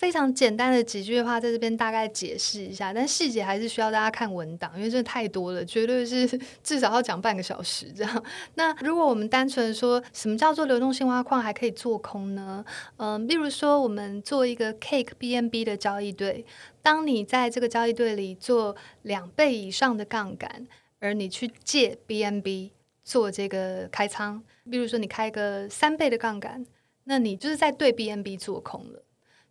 [0.04, 6.28] 非常简单的几句话，在这边大概解释一下，但细节还是需要大家看文档，因为真的太多了，绝对是
[6.62, 8.24] 至少要讲半个小时这样。
[8.56, 12.66] 那如果我们单纯说什么叫做流动性挖矿还可以做空呢？
[12.98, 16.46] 嗯，例如说我们做一个 Cake BNB 的交易对，
[16.82, 20.68] 当你在这个交易对里做两倍以上的杠杆，
[21.00, 22.72] 而你去借 BNB
[23.06, 26.66] 做这个开仓，比如说你开个三倍的杠杆，
[27.06, 29.02] 那你就是在对 BNB 做空了。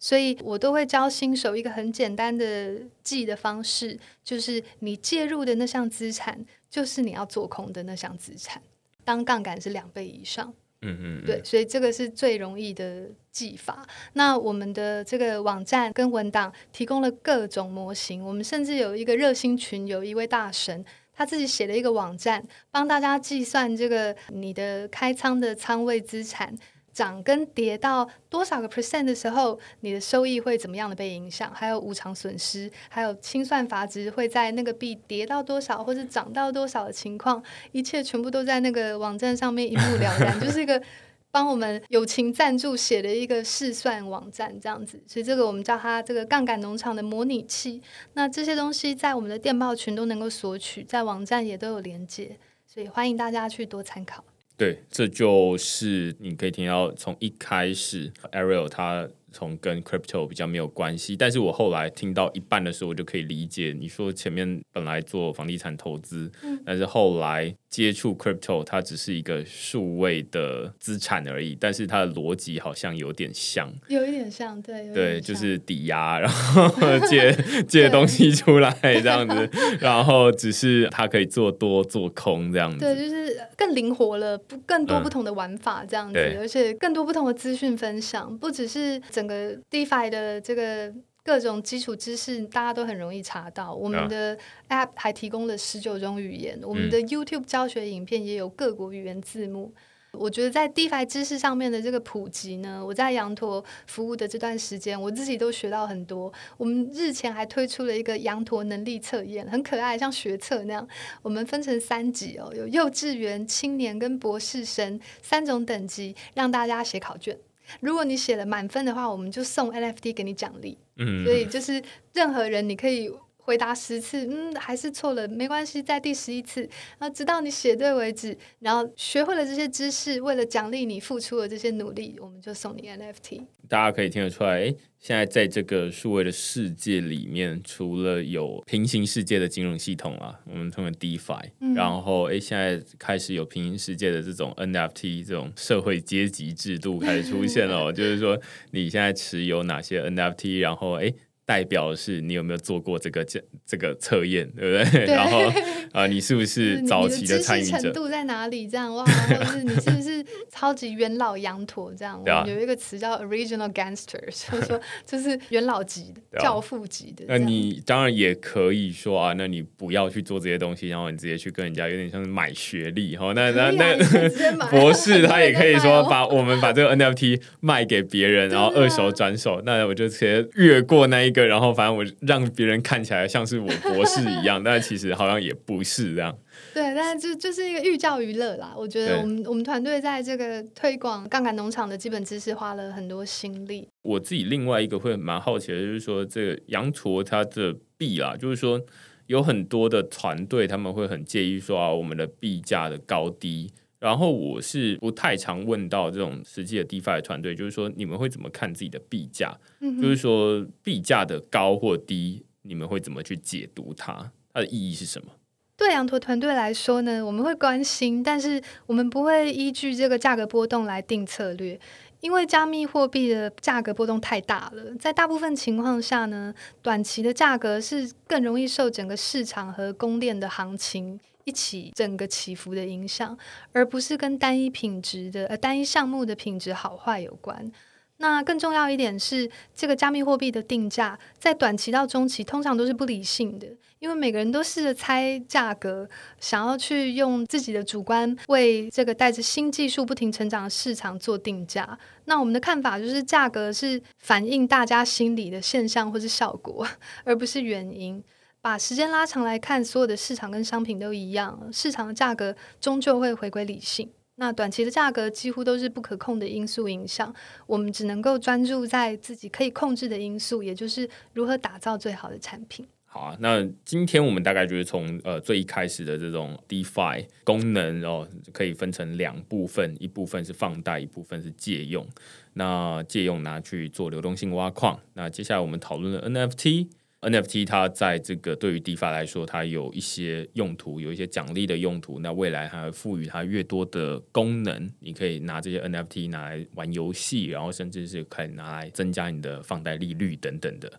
[0.03, 8.61] 所以我都会教新手一个很简单的记的方式，就是你介入的那项资产，就是你要做空的那项资产。
[9.05, 13.87] 当杠杆是两倍以上，嗯嗯，对，所以这个是最容易的记法。
[14.15, 26.59] 那我们的这个网站跟文档提供了各种模型，我们甚至有一个热心群，有一位大神，他自己写了一个网站，帮大家计算这个你的开仓的仓位资产。
[26.93, 31.51] 涨跟跌到多少个 percent 的时候，你的收益会怎么样的被影响？
[31.55, 40.83] 还有无偿损失，还有清算阀值会在那个币跌到多少或者涨到多少的情况，一切全部都在那个网站上面一目了然， 就是一个
[41.31, 45.03] 帮我们友情赞助写的一个试算网站这样子。
[45.07, 47.81] 所以这个我们叫它这个杠杆农场的模拟器。
[48.13, 54.23] 那这些东西在我们的电报群都能够索取，在网站也都有连接，所以欢迎大家去多参考。
[54.57, 59.09] 对，这就是你可以听到从一开始，Ariel 他。
[59.35, 66.31] 从跟 crypto 比较没有关系，但是我后来听到一半的时候，我就可以理解你说前面本来做房地产投资，
[66.67, 76.69] 但是后来接触 crypto，它只是一个数位的资产而已，但是它的逻辑好像有点像，有一点像，对，对，就是抵押，然后
[77.09, 77.35] 借
[77.67, 79.49] 借东西出来这样子，
[79.81, 88.93] 然后只是它可以做多做空这样子，对，就是更灵活了，不更多不同的玩法这样子，而且更多不同的资讯分享，不只是。
[89.11, 90.93] 整个 DeFi 的这个
[91.25, 93.75] 各种基础知识，大家都很容易查到。
[93.75, 94.37] 我们的
[94.69, 99.73] App 还提供了十九种语言，我们的 YouTube 教学影片也有各国语言字幕。
[100.19, 106.31] 我觉得在 DeFi 知识上面的这个普及呢，我在羊驼服务的这段时间，我自己都学到很多。
[106.59, 110.87] 我们日前还推出了一个羊驼能力测验，很可爱，像学测那样。
[111.23, 117.39] 我们分成三级哦，有幼稚园、青年跟博士生三种等级，让大家写考卷。
[117.81, 120.79] 如果你写了满分的话，我们就送 NFT 给你奖励。
[120.97, 123.11] 嗯，所以就是任何人你可以。
[123.45, 126.61] 回答十次，嗯，还是错了，没关系，在第十一次，
[126.99, 133.43] 然后直到你写对为止，然后学会了这些知识，为了奖励你付出的这些努力，我们就送你 NFT。
[133.69, 148.39] 大家可以听得出来，哎，现在在这个数位的世界里面，除了有平行世界的金融系统啊，我们称为 DeFi，然后诶，现在开始有平行世界的这种 NFT 这种社会阶级制度开始出现了， 就是说
[148.71, 151.13] 你现在持有哪些 NFT，然后哎。
[151.45, 155.05] 代表是你有没有做过这个这这个测验，对不对？
[155.07, 155.53] 然后
[155.93, 157.79] 啊，你是不是早期的参与者？
[157.79, 158.69] 程度在哪里？
[158.69, 161.93] 这样哇，或是你是不是超级元老羊驼？
[161.95, 167.25] 这样有一个词叫 original gangsters，就是说就是元老级的、教父级的。
[167.27, 173.33] 那你当然也可以说啊，那你不要去做这些东西，然后你直接去跟人家有点像是买学历哈。
[173.35, 173.99] 那那那
[174.71, 179.61] 博士他也可以说 把我们把这个 NFT 卖给别人，然后二手转手。
[179.67, 181.32] 那我就直接越过那一。
[181.33, 186.37] 个，然后反正我让别人看起来像是我博士一样， 但其实好像也不是这样。
[186.75, 188.75] 对，但是就就是一个寓教于乐啦。
[188.77, 193.89] 我觉得我们我们团队在这个推广杠杆农场的基本知识花了很多心力。
[194.03, 198.81] 我自己另外一个会蛮好奇的，就是说这个羊驼它的币啦，就是说
[199.27, 203.71] 有很多的团队他们会很介意说啊，我们的币价的高低。
[204.03, 209.57] 然后我是不太常问到这种实际的 DeFi 团队，就是说你们会怎么看自己的币价？
[209.81, 214.33] 就是说币价的高或低，你们会怎么去解读它？
[214.53, 215.29] 它的意义是什么？
[215.77, 221.79] 对羊驼团队来说呢，我们会关心，但是我们不会依据这个价格波动来定策略，
[222.19, 224.97] 因为加密货币的价格波动太大了。
[224.99, 231.21] 在大部分情况下呢，短期的价格是更容易受整个市场和供链的行情。
[231.45, 233.37] 一起整个起伏的影响，
[233.73, 237.71] 而不是跟单一品质的呃单一项目的品质好坏有关。
[238.19, 243.67] 那更重要一点是，这个加密货币的定价在短期到中期通常都是不理性的，
[243.99, 251.99] 因为每个人都试着猜价格，想要去用自己的主观为这个带着新技术不停成长的市场做定价。
[252.27, 256.87] 那我们的看法就是，价格是反映大家心理的现象或是效果，
[257.25, 258.23] 而不是原因。
[258.63, 264.09] 把时间拉长来看，所有的市场跟商品都一样，市场的价格终究会回归理性。
[264.37, 267.35] 那短期的价格几乎都是不可控的因素影响，
[267.67, 272.87] 我们只能够专注在自己可以控制的因素，也就是如何打造最好的产品。
[273.05, 282.07] 好啊，那今天我们大概就是从呃最一开始的这种 DeFi 功能哦，可以分成两部分，一部分是放贷，一部分是借用。
[282.55, 285.01] 那借用拿去做流动性挖矿。
[285.15, 286.87] 那接下来我们讨论的 NFT。
[287.23, 292.19] NFT 它在这个对于 DeFi 来说，它有一些用途，有一些奖励的用途。
[292.19, 300.93] 那未来还会赋予它越多的功能，你可以拿这些 NFT 拿来玩游戏，然后甚至是可以拿来增加你的放贷利率等等的。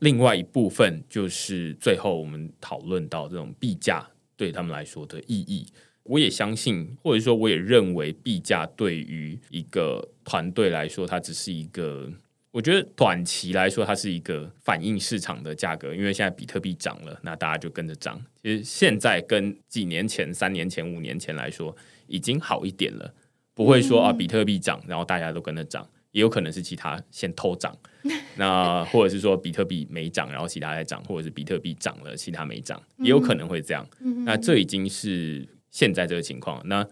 [0.00, 4.06] 另外一部分就是最后我们讨论到这种币价
[4.36, 5.66] 对他们来说的意义。
[6.02, 12.12] 我也相信，或者说我也认为，币价对于一个团队来说，它只是一个。
[12.54, 18.24] 我觉得短期来说，它是一个反映市场的价格，因为现在比特币涨了，那大家就跟着涨。
[18.40, 21.76] 其实现在跟几年前、三年前、五年前来说，
[22.06, 23.12] 已经好一点了，
[23.54, 25.84] 不会说啊，比特币涨，然后大家都跟着涨。
[26.12, 27.76] 也有可能是其他先偷涨，
[28.38, 33.84] 那或者是说比特币没涨，然后其他在涨，或者是比特币涨了，其他没涨，也有可能会这样。
[34.24, 36.62] 那这已经是现在这个情况。
[36.68, 36.86] 那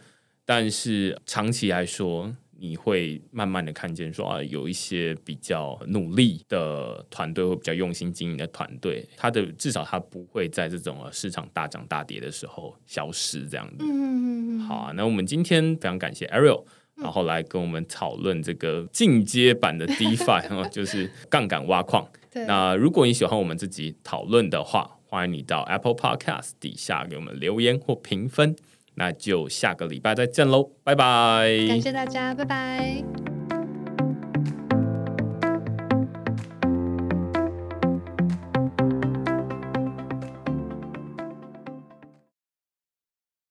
[0.45, 13.85] 但是长期来说，你会慢慢的看见说啊，有一些比较努力的团队或比较用心经营的团队，它的至少它不会在这种市场大涨大跌的时候消失这样子。
[13.85, 16.65] 嗯好啊，那我们今天非常感谢 Ariel。
[16.95, 22.07] 然后来跟我们讨论这个进阶版的 DeFi， 就是杠杆挖矿。
[22.47, 28.55] 那如果你喜欢我们自己讨论的话，欢迎你到 Apple Podcast 底下给我们留言或评分。
[28.95, 31.49] 那就下个礼拜再见喽，拜拜！
[31.69, 33.52] 感谢大家，拜拜。